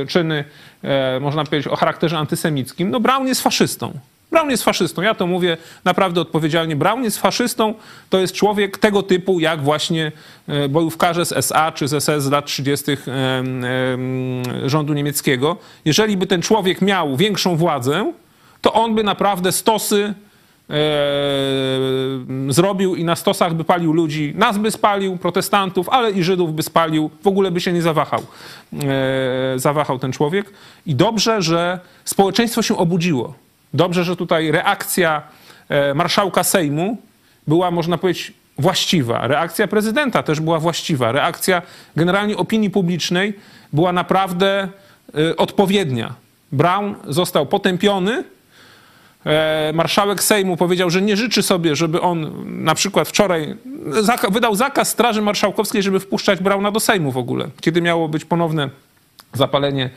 [0.08, 0.44] czyny,
[0.82, 2.90] e, można powiedzieć, o charakterze antysemickim.
[2.90, 3.92] No Brown jest faszystą.
[4.30, 5.02] Brown jest faszystą.
[5.02, 6.76] Ja to mówię naprawdę odpowiedzialnie.
[6.76, 7.74] Brown jest faszystą.
[8.10, 10.12] To jest człowiek tego typu, jak właśnie
[10.48, 12.84] e, bojówkarze z SA czy z SS z lat 30.
[14.66, 15.56] rządu niemieckiego.
[15.84, 18.12] Jeżeli by ten człowiek miał większą władzę,
[18.60, 20.14] to on by naprawdę stosy
[22.48, 24.32] zrobił i na stosach by palił ludzi.
[24.36, 27.10] Nas by spalił, protestantów, ale i Żydów by spalił.
[27.22, 28.20] W ogóle by się nie zawahał.
[28.72, 30.52] E, zawahał ten człowiek.
[30.86, 33.34] I dobrze, że społeczeństwo się obudziło.
[33.74, 35.22] Dobrze, że tutaj reakcja
[35.68, 36.96] e, marszałka Sejmu
[37.46, 39.26] była, można powiedzieć, właściwa.
[39.26, 41.12] Reakcja prezydenta też była właściwa.
[41.12, 41.62] Reakcja
[41.96, 43.34] generalnie opinii publicznej
[43.72, 44.68] była naprawdę
[45.14, 46.14] e, odpowiednia.
[46.52, 48.35] Brown został potępiony, E,
[49.74, 53.56] marszałek Sejmu powiedział, że nie życzy sobie, żeby on na przykład wczoraj
[54.30, 58.70] wydał zakaz Straży Marszałkowskiej, żeby wpuszczać Brauna do Sejmu w ogóle, kiedy miało być ponowne
[59.32, 59.90] zapalenie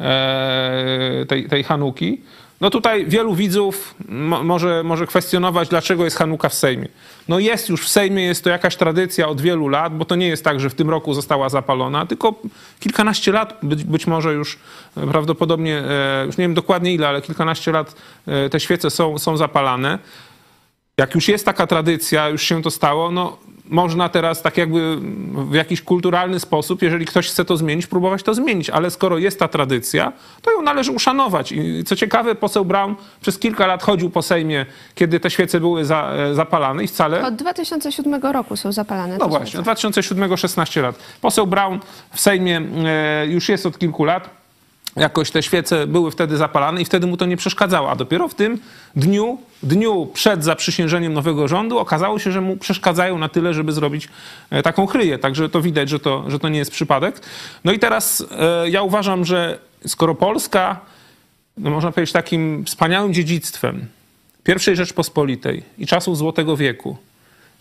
[0.00, 2.20] e, tej, tej Hanuki.
[2.60, 3.94] No tutaj wielu widzów
[4.42, 6.88] może, może kwestionować, dlaczego jest Hanuka w Sejmie.
[7.28, 10.28] No jest już w Sejmie, jest to jakaś tradycja od wielu lat, bo to nie
[10.28, 12.34] jest tak, że w tym roku została zapalona, tylko
[12.80, 14.58] kilkanaście lat, być, być może już
[15.10, 17.96] prawdopodobnie, e, już nie wiem dokładnie ile, ale kilkanaście lat
[18.26, 19.98] e, te świece są, są zapalane.
[20.98, 23.38] Jak już jest taka tradycja, już się to stało, no
[23.68, 24.96] można teraz tak jakby
[25.50, 29.38] w jakiś kulturalny sposób, jeżeli ktoś chce to zmienić, próbować to zmienić, ale skoro jest
[29.38, 30.12] ta tradycja,
[30.42, 31.52] to ją należy uszanować.
[31.52, 35.84] I co ciekawe, poseł Brown przez kilka lat chodził po Sejmie, kiedy te świece były
[35.84, 37.26] za, e, zapalane i wcale...
[37.26, 39.16] Od 2007 roku są zapalane.
[39.18, 40.98] No właśnie, od 2007-16 lat.
[41.20, 41.80] Poseł Brown
[42.12, 44.35] w Sejmie e, już jest od kilku lat
[44.96, 47.90] jakoś te świece były wtedy zapalane i wtedy mu to nie przeszkadzało.
[47.90, 48.58] A dopiero w tym
[48.96, 54.08] dniu, dniu przed zaprzysiężeniem nowego rządu okazało się, że mu przeszkadzają na tyle, żeby zrobić
[54.50, 55.18] e, taką chryję.
[55.18, 57.20] Także to widać, że to, że to nie jest przypadek.
[57.64, 60.80] No i teraz e, ja uważam, że skoro Polska,
[61.56, 63.86] no można powiedzieć, takim wspaniałym dziedzictwem
[64.44, 66.96] pierwszej Rzeczpospolitej i czasów Złotego Wieku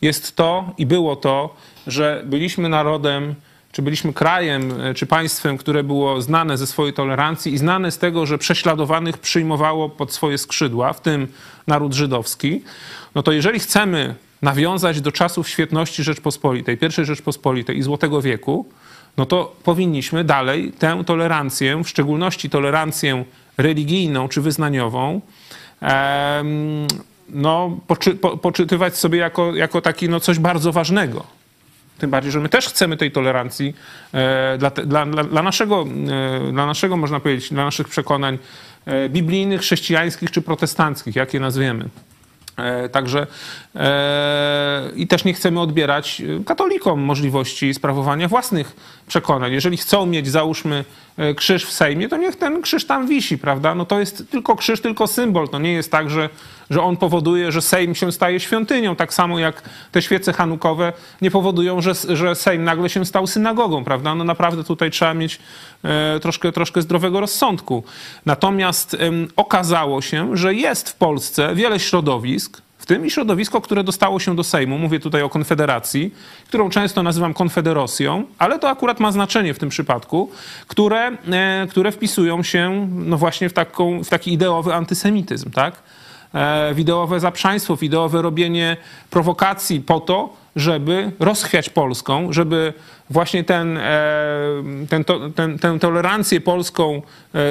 [0.02, 1.56] jest to i było to,
[1.88, 3.36] że byliśmy narodem
[3.76, 7.98] czy byliśmy krajem, e, czy państwem, które było znane ze swojej tolerancji i znane z
[7.98, 11.28] tego, że prześladowanych przyjmowało pod swoje skrzydła, w tym
[11.68, 12.62] naród żydowski,
[13.16, 18.66] no to jeżeli chcemy nawiązać do czasów świetności Rzeczpospolitej, pierwszej Rzeczpospolitej i Złotego Wieku,
[19.18, 23.26] no to powinniśmy dalej tę tolerancję, w szczególności tolerancję
[23.58, 25.22] religijną czy wyznaniową,
[27.30, 31.35] no, poczy, po, poczytywać sobie jako, jako taki no, coś bardzo ważnego.
[31.98, 33.76] Tym bardziej, że my też chcemy tej tolerancji
[34.14, 35.86] e, dla, dla, dla, naszego,
[36.48, 38.38] e, dla naszego, można powiedzieć, dla naszych przekonań
[38.86, 41.90] e, biblijnych, chrześcijańskich czy protestanckich, jak je nazwiemy.
[42.92, 43.28] Także
[44.96, 48.76] i też nie chcemy odbierać katolikom możliwości sprawowania własnych
[49.08, 49.54] przekonań.
[49.54, 50.86] Jeżeli chcą mieć, załóżmy,
[51.18, 53.76] e, krzyż w Sejmie, to niech ten krzyż tam wisi, prawda?
[53.76, 55.50] No to jest tylko krzyż, tylko symbol.
[55.50, 56.30] To nie jest tak, że,
[56.70, 58.96] że on powoduje, że Sejm się staje świątynią.
[58.96, 63.84] Tak samo jak te świece hanukowe nie powodują, że, że Sejm nagle się stał synagogą,
[63.84, 64.16] prawda?
[64.16, 65.40] No naprawdę tutaj trzeba mieć
[65.84, 67.84] e, troszkę, troszkę zdrowego rozsądku.
[68.26, 68.98] Natomiast
[69.36, 74.44] okazało się, że jest w Polsce wiele środowisk, tym i środowisko, które dostało się do
[74.44, 76.14] Sejmu, mówię tutaj o Konfederacji,
[76.48, 80.32] którą często nazywam Konfederosją, ale to akurat ma znaczenie w tym przypadku,
[80.68, 85.84] które, e, które wpisują się no właśnie w, taką, w taki ideowy antysemityzm, tak?
[86.34, 88.78] E, w ideowe zaprzaństwo, w ideowe robienie
[89.10, 92.74] prowokacji po to, żeby rozchwiać Polską, żeby
[93.10, 93.84] właśnie ten, e,
[94.90, 95.04] ten,
[95.36, 97.02] ten, tę tolerancję polską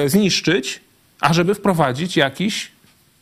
[0.05, 0.81] zniszczyć,
[1.21, 2.74] a żeby wprowadzić jakiś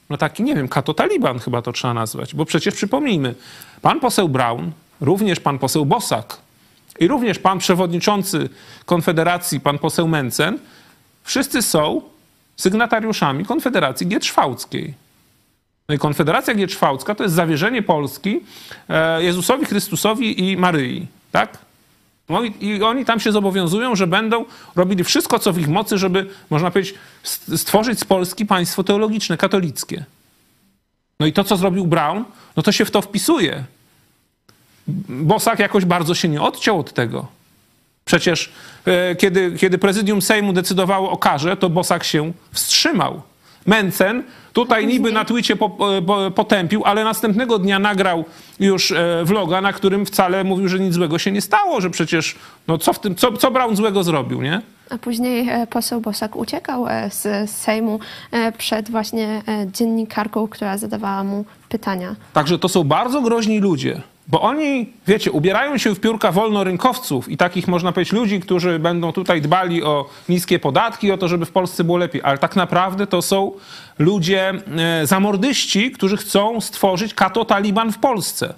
[0.09, 2.35] no taki, nie wiem, kato-taliban chyba to trzeba nazwać.
[2.35, 3.35] Bo przecież przypomnijmy,
[3.81, 6.37] pan poseł Braun, również pan poseł Bosak
[6.99, 8.49] i również pan przewodniczący
[8.85, 10.59] Konfederacji, pan poseł Mencen,
[11.23, 12.01] wszyscy są
[12.57, 14.93] sygnatariuszami Konfederacji Gietrzwałckiej.
[15.89, 18.39] No i Konfederacja Gietrzwałcka to jest zawierzenie Polski
[18.89, 21.57] e, Jezusowi Chrystusowi i Maryi, tak?
[22.29, 24.45] No i, oni tam się zobowiązują, że będą
[24.75, 29.37] robili wszystko, co w ich mocy, żeby, można powiedzieć, st- stworzyć z Polski państwo teologiczne,
[29.37, 30.05] katolickie.
[31.19, 32.23] No i to, co zrobił Brown,
[32.55, 33.63] no to się w to wpisuje.
[35.07, 37.27] Bosak jakoś bardzo się nie odciął od tego.
[38.05, 38.51] Przecież
[38.85, 43.21] e, kiedy, kiedy prezydium Sejmu decydowało o karze, to Bosak się wstrzymał.
[43.65, 45.69] Mencen tutaj niby na Twitcie po,
[46.05, 48.25] po, potępił, ale następnego dnia nagrał
[48.59, 52.35] już e, vloga, na którym wcale mówił, że nic złego się nie stało, że przecież,
[52.67, 54.61] no co w tym, co, co Brown złego zrobił, nie?
[54.89, 57.99] A później e, poseł Bosak uciekał e, z Sejmu
[58.57, 59.41] przed właśnie
[59.73, 62.15] dziennikarką, która zadawała mu pytania.
[62.33, 67.37] Także to są bardzo groźni ludzie, bo oni, wiecie, ubierają się w piórka wolnorynkowców i
[67.37, 71.51] takich, można powiedzieć, ludzi, którzy będą tutaj dbali o niskie podatki, o to, żeby w
[71.51, 72.21] Polsce było lepiej.
[72.23, 73.51] Ale tak naprawdę to są
[73.99, 78.53] ludzie e, zamordyści, którzy chcą stworzyć kato-taliban w Polsce.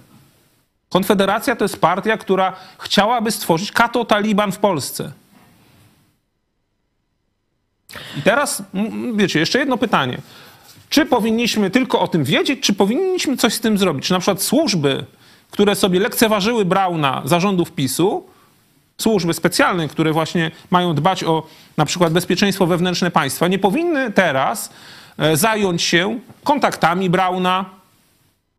[0.89, 5.11] Konfederacja to jest partia, która chciałaby stworzyć kato-taliban w Polsce.
[8.18, 8.63] I teraz,
[9.16, 10.18] wiecie, jeszcze jedno pytanie.
[10.89, 14.05] Czy powinniśmy tylko o tym wiedzieć, czy powinniśmy coś z tym zrobić?
[14.05, 15.05] Czy na przykład służby,
[15.51, 18.23] które sobie lekceważyły Brauna zarządów PiSu,
[18.97, 21.43] służby specjalne, które właśnie mają dbać o
[21.77, 24.69] na przykład bezpieczeństwo wewnętrzne państwa, nie powinny teraz
[25.17, 27.65] e, zająć się kontaktami Brauna,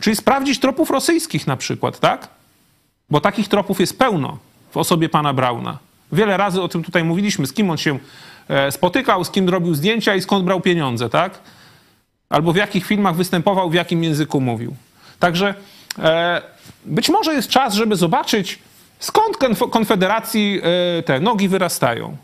[0.01, 2.29] czyli sprawdzić tropów rosyjskich na przykład, tak?
[3.11, 4.39] Bo takich tropów jest pełno
[4.71, 5.79] w osobie pana Brauna.
[6.13, 7.99] Wiele razy o tym tutaj mówiliśmy, z kim on się
[8.49, 11.39] e, spotykał, z kim robił zdjęcia i skąd brał pieniądze, tak?
[12.29, 14.77] Albo w jakich filmach występował, w jakim języku mówił.
[15.19, 15.55] Także
[15.99, 16.43] e,
[16.85, 18.59] być może jest czas, żeby zobaczyć,
[18.99, 20.61] skąd konf- Konfederacji
[20.99, 22.17] e, te nogi wyrastają.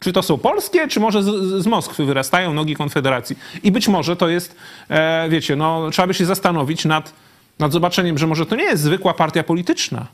[0.00, 1.26] Czy to są polskie, czy może z,
[1.62, 3.36] z Moskwy wyrastają nogi Konfederacji.
[3.62, 4.56] I być może to jest,
[4.88, 7.12] e, wiecie, no, trzeba by się zastanowić nad,
[7.58, 10.06] nad zobaczeniem, że może to nie jest zwykła partia polityczna,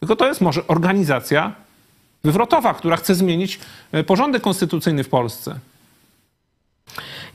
[0.00, 1.52] tylko to jest może organizacja
[2.24, 3.60] wywrotowa, która chce zmienić
[3.92, 5.58] e, porządek konstytucyjny w Polsce.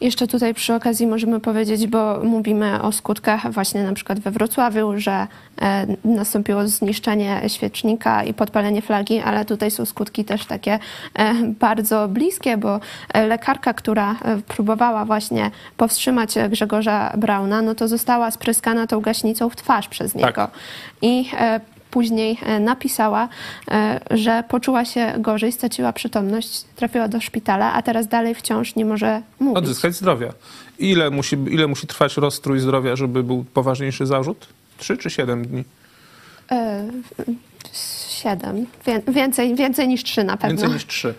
[0.01, 4.93] Jeszcze tutaj przy okazji możemy powiedzieć, bo mówimy o skutkach właśnie na przykład we Wrocławiu,
[4.99, 5.27] że
[5.61, 10.79] e, nastąpiło zniszczenie świecznika i podpalenie flagi, ale tutaj są skutki też takie
[11.13, 12.79] e, bardzo bliskie, bo
[13.13, 14.15] e, lekarka, która
[14.47, 20.47] próbowała właśnie powstrzymać Grzegorza Brauna, no to została spryskana tą gaśnicą w twarz przez niego.
[21.01, 21.59] I e,
[21.91, 23.29] później e, napisała,
[23.71, 28.85] e, że poczuła się gorzej, straciła przytomność, trafiła do szpitala, a teraz dalej wciąż nie
[28.85, 29.57] może mówić.
[29.57, 30.33] Odzyskać zdrowia.
[30.79, 34.47] Ile musi, ile musi trwać rozstrój zdrowia, żeby był poważniejszy zarzut?
[34.77, 35.63] Trzy czy siedem dni?
[36.51, 36.83] E,
[38.09, 38.65] Siedem.
[38.85, 40.49] Wię- Więcej, więcej niż trzy na pewno.
[40.49, 41.13] Więcej niż trzy.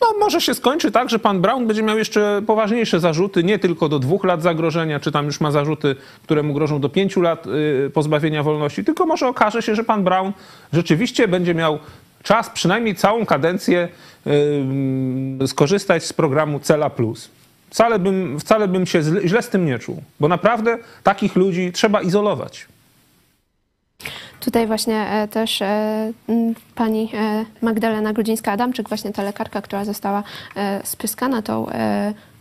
[0.00, 3.88] No może się skończy tak, że pan Brown będzie miał jeszcze poważniejsze zarzuty, nie tylko
[3.88, 7.46] do dwóch lat zagrożenia, czy tam już ma zarzuty, które mu grożą do pięciu lat
[7.46, 10.32] y, pozbawienia wolności, tylko może okaże się, że pan Brown
[10.72, 11.78] rzeczywiście będzie miał
[12.22, 13.88] czas, przynajmniej całą kadencję
[15.42, 17.30] y, skorzystać z programu Cela Plus.
[17.70, 21.72] Wcale bym, wcale bym się źle, źle z tym nie czuł, bo naprawdę takich ludzi
[21.72, 22.66] trzeba izolować.
[24.44, 26.12] Tutaj właśnie e, też e,
[26.74, 30.22] pani e, Magdalena Grudzińska-Adamczyk, właśnie ta lekarka, która została
[30.84, 31.66] spyskana tą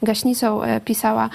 [0.01, 1.29] gaśnicą, pisała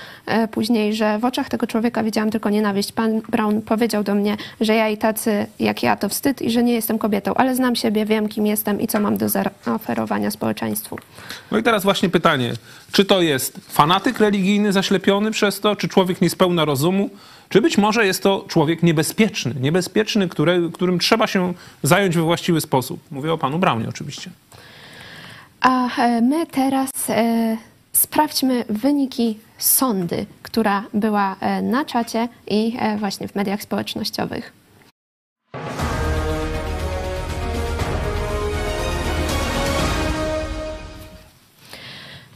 [0.50, 2.92] później, że w oczach tego człowieka widziałam tylko nienawiść.
[2.92, 6.62] Pan Brown powiedział do mnie, że ja i tacy jak ja to wstyd i że
[6.62, 10.98] nie jestem kobietą, ale znam siebie, wiem kim jestem i co mam do zaoferowania społeczeństwu.
[11.50, 12.52] No i teraz właśnie pytanie,
[12.92, 17.10] czy to jest fanatyk religijny zaślepiony przez to, czy człowiek niespełna rozumu,
[17.48, 22.60] czy być może jest to człowiek niebezpieczny, niebezpieczny, który, którym trzeba się zająć we właściwy
[22.60, 23.00] sposób.
[23.10, 24.30] Mówię o panu Braunie oczywiście.
[25.60, 27.56] A e, my teraz e,
[27.92, 34.52] sprawdźmy wyniki sądy, która była e, na czacie i właśnie w mediach społecznościowych.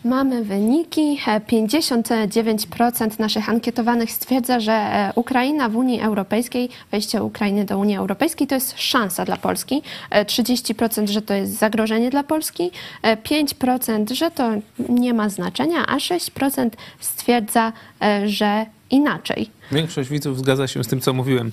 [0.05, 1.19] Mamy wyniki.
[1.27, 7.97] E, 59% naszych ankietowanych stwierdza, że e, Ukraina w Unii Europejskiej, wejście Ukrainy do Unii
[7.97, 9.83] Europejskiej to jest szansa dla Polski.
[10.11, 12.71] E, 30% że to jest zagrożenie dla Polski.
[13.03, 14.51] E, 5% że to
[14.89, 17.73] nie ma znaczenia, a 6% stwierdza,
[18.03, 19.51] e, że inaczej.
[19.73, 21.53] Większość widzów zgadza się z tym, co mówiłem.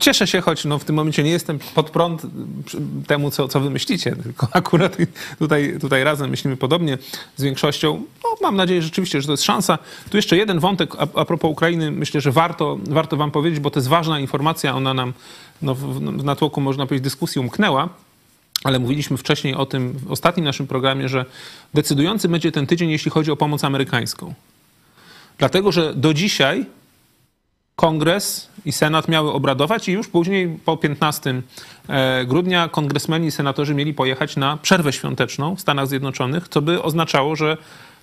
[0.00, 2.22] Cieszę się, choć no, w tym momencie nie jestem pod prąd
[3.06, 4.96] temu, co, co wy myślicie, tylko akurat
[5.38, 6.98] tutaj, tutaj razem myślimy podobnie
[7.36, 8.02] z większością.
[8.24, 9.78] No, mam nadzieję rzeczywiście, że to jest szansa.
[10.10, 13.70] Tu jeszcze jeden wątek a, a propos Ukrainy, myślę, że warto, warto wam powiedzieć, bo
[13.70, 15.12] to jest ważna informacja, ona nam
[15.62, 17.88] no, w, w natłoku, można powiedzieć, dyskusji umknęła.
[18.64, 21.24] Ale mówiliśmy wcześniej o tym w ostatnim naszym programie, że
[21.74, 24.34] decydujący będzie ten tydzień, jeśli chodzi o pomoc amerykańską.
[25.38, 26.66] Dlatego, że do dzisiaj
[27.78, 31.42] Kongres i Senat miały obradować i już później po 15
[31.88, 36.82] e, grudnia kongresmeni i senatorzy mieli pojechać na przerwę świąteczną w Stanach Zjednoczonych, co by
[36.82, 37.56] oznaczało, że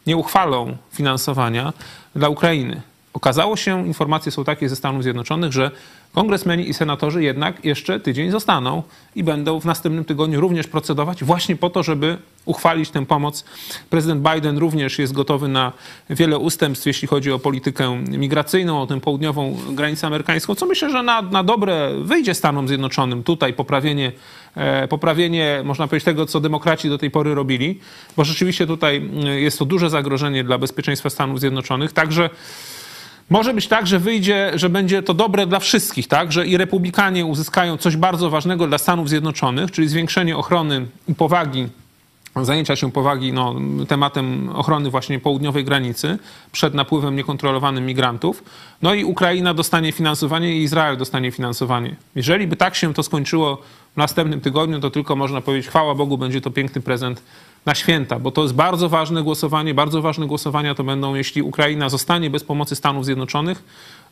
[0.08, 1.74] nie uchwalą finansowania
[2.16, 2.82] dla Ukrainy.
[3.16, 5.72] Okazało się, informacje są takie ze Stanów Zjednoczonych, że
[6.14, 8.84] kongresmeni i senatorzy jednak jeszcze tydzień zostaną
[9.16, 13.46] i będą w następnym tygodniu również procedować właśnie po to, żeby uchwalić tę pomoc.
[13.90, 15.72] Prezydent Biden również jest gotowy na
[16.10, 21.04] wiele ustępstw, jeśli chodzi o politykę migracyjną, o tę południową granicę amerykańską, co myślę, że
[21.04, 23.24] na, na dobre wyjdzie Stanom Zjednoczonym.
[23.24, 24.12] Tutaj poprawienie,
[24.56, 27.80] e, poprawienie, można powiedzieć, tego, co demokraci do tej pory robili,
[28.18, 31.94] bo rzeczywiście tutaj mm, jest to duże zagrożenie dla bezpieczeństwa Stanów Zjednoczonych.
[31.94, 32.30] Także
[33.30, 36.32] może być tak, że wyjdzie, że będzie to dobre dla wszystkich, tak?
[36.32, 41.68] Że i republikanie uzyskają coś bardzo ważnego dla Stanów Zjednoczonych, czyli zwiększenie ochrony i powagi,
[42.44, 43.56] zajęcia się powagi no,
[43.88, 46.18] tematem ochrony właśnie południowej granicy
[46.52, 48.44] przed napływem niekontrolowanym migrantów.
[48.82, 51.96] No i Ukraina dostanie finansowanie i Izrael dostanie finansowanie.
[52.16, 53.56] Jeżeli by tak się to skończyło
[53.94, 57.22] w następnym tygodniu, to tylko można powiedzieć, chwała Bogu, będzie to piękny prezent
[57.66, 59.74] na święta, bo to jest bardzo ważne głosowanie.
[59.74, 63.64] Bardzo ważne głosowania to będą, jeśli Ukraina zostanie bez pomocy Stanów Zjednoczonych,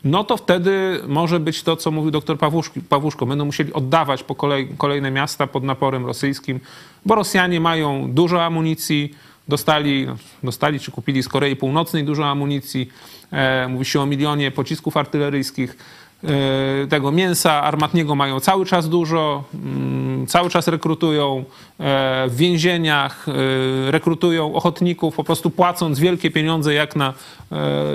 [0.04, 3.26] no to wtedy może być to, co mówił Pawłuszki, Pawłuszko.
[3.26, 6.60] Będą musieli oddawać po kolei, kolejne miasta pod naporem rosyjskim,
[7.06, 9.14] bo Rosjanie mają dużo amunicji,
[9.48, 12.88] dostali, no, dostali czy kupili z Korei Północnej dużo amunicji.
[13.32, 15.76] E, mówi się o milionie pocisków artyleryjskich.
[16.24, 21.44] E, tego mięsa armatniego mają cały czas dużo, mm, cały czas rekrutują e,
[22.28, 27.14] w więzieniach, e, rekrutują ochotników, po prostu płacąc wielkie pieniądze jak na,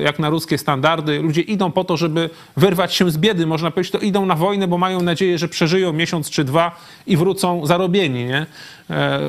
[0.04, 1.20] jak na ruskie standardy.
[1.20, 4.68] Ludzie idą po to, żeby wyrwać się z biedy, można powiedzieć, to idą na wojnę,
[4.68, 6.76] bo mają nadzieję, że przeżyją miesiąc czy dwa
[7.08, 8.26] i wrócą zarobieni.
[8.26, 8.46] Nie?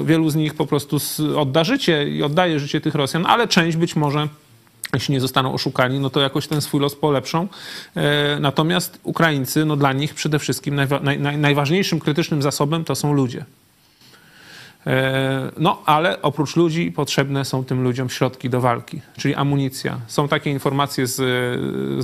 [0.05, 0.97] Wielu z nich po prostu
[1.37, 4.29] odda życie i oddaje życie tych Rosjan, ale część być może
[4.95, 7.49] jeśli nie zostaną oszukani, no to jakoś ten swój los polepszą.
[7.97, 12.95] E, Natomiast Ukraińcy, no dla nich przede wszystkim najwa- naj, naj, najważniejszym krytycznym zasobem to
[12.95, 13.45] są ludzie.
[14.87, 19.99] E, No, ale oprócz ludzi potrzebne są tym ludziom środki do walki, czyli amunicja.
[20.07, 21.15] Są takie informacje z,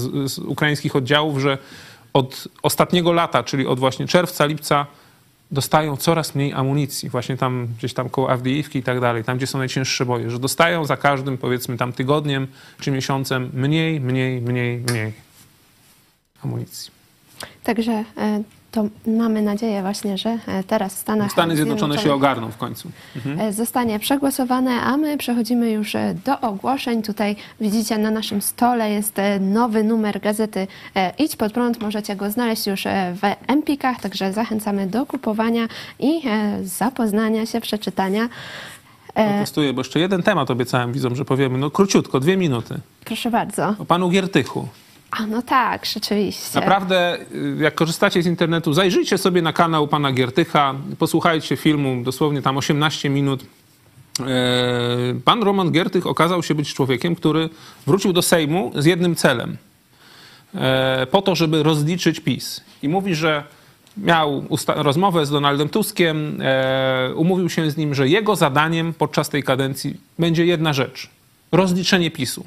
[0.00, 1.58] z, z ukraińskich oddziałów, że
[2.12, 4.86] od ostatniego lata, czyli od właśnie czerwca, lipca,
[5.50, 9.46] dostają coraz mniej amunicji, właśnie tam gdzieś tam koło Awdijiwki i tak dalej, tam gdzie
[9.46, 12.46] są najcięższe boje, że dostają za każdym powiedzmy tam tygodniem
[12.80, 15.12] czy miesiącem mniej, mniej, mniej, mniej
[16.44, 16.90] amunicji.
[17.64, 18.42] Także e,
[18.76, 22.90] to mamy nadzieję właśnie, że e, teraz w Stanach Stany Zjednoczone się ogarną w końcu.
[23.16, 23.40] Mhm.
[23.40, 27.02] e, zostanie przegłosowane, a my przechodzimy już e, do ogłoszeń.
[27.02, 30.66] Tutaj widzicie na naszym stole jest nowy numer gazety
[31.18, 31.80] Idź pod prąd.
[31.80, 32.82] Możecie go znaleźć już
[33.14, 35.68] w Empikach, także zachęcamy do kupowania
[35.98, 36.22] i
[36.62, 38.28] zapoznania się, przeczytania.
[39.14, 42.78] Protestuję, bo jeszcze jeden temat obiecałem widzom, że powiemy, no króciutko, dwie minuty.
[43.04, 43.74] Proszę bardzo.
[43.78, 44.68] O panu Giertychu.
[45.18, 46.60] A no tak, rzeczywiście.
[46.60, 52.42] Naprawdę, y, jak korzystacie z internetu, zajrzyjcie sobie na kanał pana Giertycha, posłuchajcie filmu, dosłownie
[52.42, 53.44] tam 18 minut.
[54.20, 54.24] E,
[55.24, 57.48] Pan Roman Giertych okazał się być człowiekiem, który
[57.86, 59.56] wrócił do Sejmu z jednym celem.
[60.54, 62.60] E, Po to, żeby rozliczyć PiS.
[62.82, 63.44] I mówi, że
[63.96, 69.42] miał rozmowę z Donaldem Tuskiem, e, umówił się z nim, że jego zadaniem podczas tej
[69.42, 71.10] kadencji będzie jedna rzecz:
[71.52, 72.46] rozliczenie PiSu.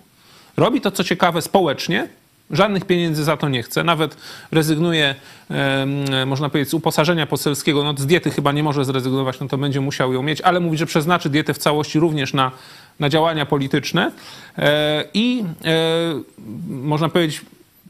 [0.57, 2.07] Robi to, co ciekawe, społecznie.
[2.51, 3.83] Żadnych pieniędzy za to nie chce.
[3.83, 4.17] Nawet
[4.51, 5.15] rezygnuje,
[5.51, 7.83] e, można powiedzieć, z uposażenia poselskiego.
[7.83, 10.77] No, z diety chyba nie może zrezygnować, no to będzie musiał ją mieć, ale mówi,
[10.77, 12.51] że przeznaczy dietę w całości również na,
[12.99, 14.11] na działania polityczne.
[14.57, 15.43] E, I
[16.69, 17.41] można powiedzieć,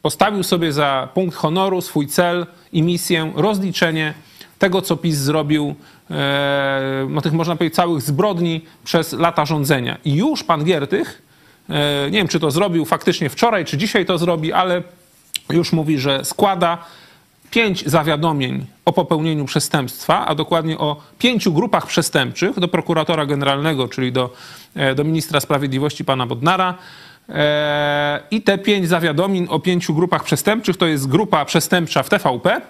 [0.01, 4.13] postawił sobie za punkt honoru swój cel i misję rozliczenie
[4.59, 5.75] tego, co PiS zrobił,
[6.11, 9.97] e, no tych można powiedzieć całych zbrodni przez lata rządzenia.
[10.05, 11.28] I już pan Giertych, e,
[12.05, 14.83] nie wiem czy to zrobił faktycznie wczoraj, czy dzisiaj to zrobi, ale
[15.49, 16.77] już mówi, że składa
[17.51, 24.11] pięć zawiadomień o popełnieniu przestępstwa, a dokładnie o pięciu grupach przestępczych do prokuratora generalnego, czyli
[24.11, 24.33] do,
[24.75, 26.75] e, do ministra sprawiedliwości pana Bodnara,
[27.29, 32.61] E, I te pięć zawiadomień o pięciu grupach przestępczych to jest grupa przestępcza w TVP.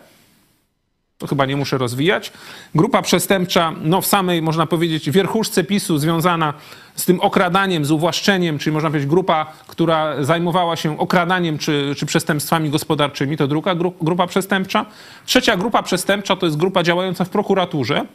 [1.20, 2.32] To chyba nie muszę rozwijać.
[2.76, 6.54] Grupa przestępcza, no w samej, można powiedzieć, wierchuszce PiSu związana
[6.96, 12.06] z tym okradaniem, z uwłaszczeniem, czyli można powiedzieć grupa, która zajmowała się okradaniem czy, czy
[12.06, 14.86] przestępstwami gospodarczymi, to druga gru, grupa przestępcza.
[15.26, 18.06] Trzecia grupa przestępcza to jest grupa działająca w prokuraturze.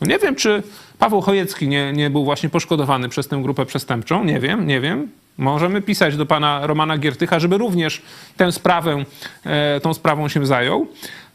[0.00, 0.62] Nie wiem, czy
[0.98, 4.24] Paweł Chojecki nie, nie był właśnie poszkodowany przez tę grupę przestępczą.
[4.24, 5.08] Nie wiem, nie wiem.
[5.38, 8.02] Możemy pisać do pana Romana Giertycha, żeby również
[8.36, 9.04] tę sprawę,
[9.44, 10.86] e, tą sprawą się zajął.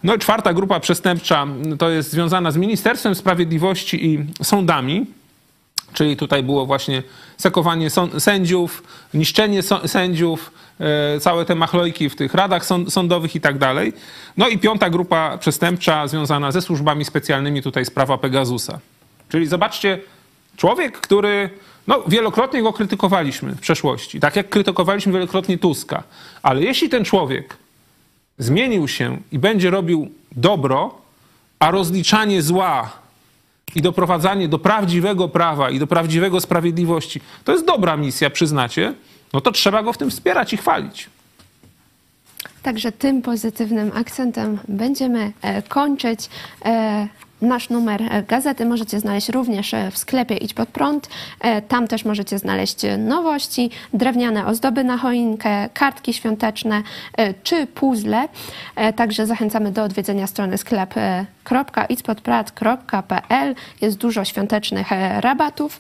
[0.04, 1.48] No i czwarta grupa przestępcza
[1.80, 5.06] to jest związana z Ministerstwem Sprawiedliwości i sądami.
[5.94, 7.04] Czyli tutaj było właśnie
[7.38, 7.90] sekowanie
[8.20, 8.84] sędziów,
[9.14, 13.94] niszczenie sędziów, e, całe te machlojki w tych radach sądowych i tak dalej.
[14.38, 18.80] No i piąta grupa przestępcza związana ze służbami specjalnymi, tutaj sprawa Pegasusa.
[19.30, 20.00] Czyli zobaczcie,
[20.58, 21.50] człowiek, który
[21.88, 26.04] no, wielokrotnie go krytykowaliśmy w przeszłości, tak jak krytykowaliśmy wielokrotnie Tuska.
[26.44, 27.58] Ale jeśli ten człowiek
[28.38, 31.02] zmienił się i będzie robił dobro,
[31.60, 32.92] a rozliczanie zła
[33.76, 38.94] i doprowadzanie do prawdziwego prawa i do prawdziwego sprawiedliwości to jest dobra misja, przyznacie,
[39.34, 41.10] no to trzeba go w tym wspierać i chwalić.
[42.64, 46.30] Także tym pozytywnym akcentem będziemy e, kończyć.
[47.42, 51.10] Nasz numer e, gazety możecie znaleźć również e, w sklepie Idź Pod Prąd.
[51.42, 56.82] E, tam też możecie znaleźć nowości, drewniane ozdoby na choinkę, kartki świąteczne
[57.44, 58.28] czy puzzle.
[58.96, 63.56] Także zachęcamy do odwiedzenia strony sklep.idźpodprad.pl.
[63.82, 64.88] Jest dużo świątecznych
[65.20, 65.80] rabatów.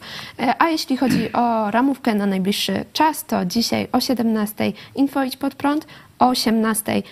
[0.60, 5.56] A jeśli chodzi o ramówkę na najbliższy czas, to dzisiaj o 17 info Idź Pod
[5.56, 5.88] Prąd,
[6.20, 7.04] o 18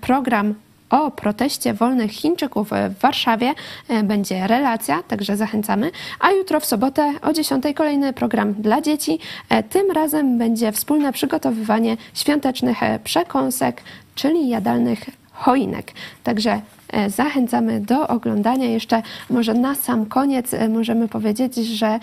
[0.00, 0.54] program
[0.90, 3.54] o proteście wolnych Chińczyków w Warszawie
[3.88, 5.90] e, będzie relacja, także zachęcamy.
[6.20, 9.18] A jutro w sobotę o 10 kolejny program dla dzieci.
[9.48, 13.82] E, tym razem będzie wspólne przygotowywanie świątecznych e, przekąsek,
[14.14, 15.04] czyli jadalnych
[15.38, 15.92] choinek.
[16.24, 16.60] Także
[17.08, 18.66] zachęcamy do oglądania.
[18.66, 22.00] Jeszcze może na sam koniec możemy powiedzieć, że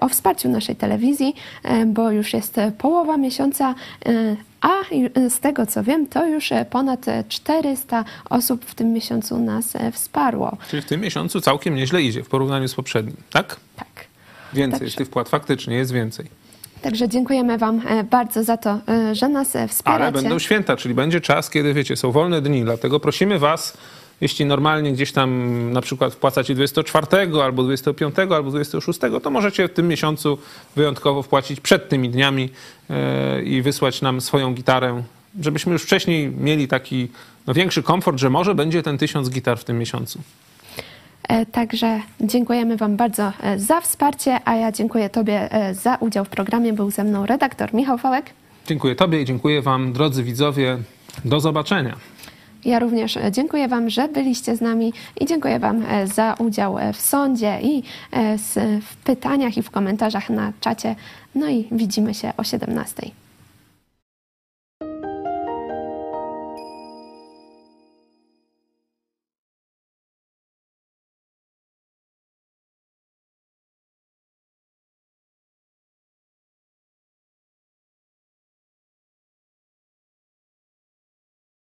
[0.00, 1.34] o wsparciu naszej telewizji,
[1.86, 3.74] bo już jest połowa miesiąca
[4.60, 4.68] a
[5.28, 9.92] z tego co wiem, to już e, ponad 400 osób w tym miesiącu nas e,
[9.92, 10.56] wsparło.
[10.70, 13.56] Czyli w tym miesiącu całkiem nieźle idzie w porównaniu z poprzednim, tak?
[13.76, 13.86] Tak.
[14.52, 16.26] Więcej jest tych wpłat, faktycznie jest więcej.
[16.82, 18.78] Także dziękujemy Wam e, bardzo za to,
[19.12, 20.04] że nas wspieracie.
[20.04, 23.76] Ale będą święta, czyli będzie czas, kiedy wiecie, są wolne dni, dlatego prosimy Was
[24.20, 27.06] jeśli normalnie gdzieś tam na przykład wpłacacie 24
[27.42, 30.38] albo 25 albo 26, to możecie w tym miesiącu
[30.76, 32.50] wyjątkowo wpłacić przed tymi dniami
[32.90, 35.02] e, i wysłać nam swoją gitarę,
[35.40, 37.08] żebyśmy już wcześniej mieli taki
[37.46, 40.20] no, większy komfort, że może będzie ten tysiąc gitar w tym miesiącu.
[41.28, 46.28] E, także dziękujemy Wam bardzo e, za wsparcie, a ja dziękuję Tobie za udział w
[46.28, 46.72] programie.
[46.72, 48.30] Był ze mną redaktor Michał Fałek.
[48.66, 50.78] Dziękuję Tobie i dziękuję Wam, drodzy widzowie.
[51.24, 51.96] Do zobaczenia.
[52.64, 56.78] Ja również e, dziękuję Wam, że byliście z nami i dziękuję Wam e, za udział
[56.78, 57.82] e, w sądzie i
[58.78, 60.94] w pytaniach i w komentarzach na czacie.
[61.34, 63.10] No i widzimy się o 17.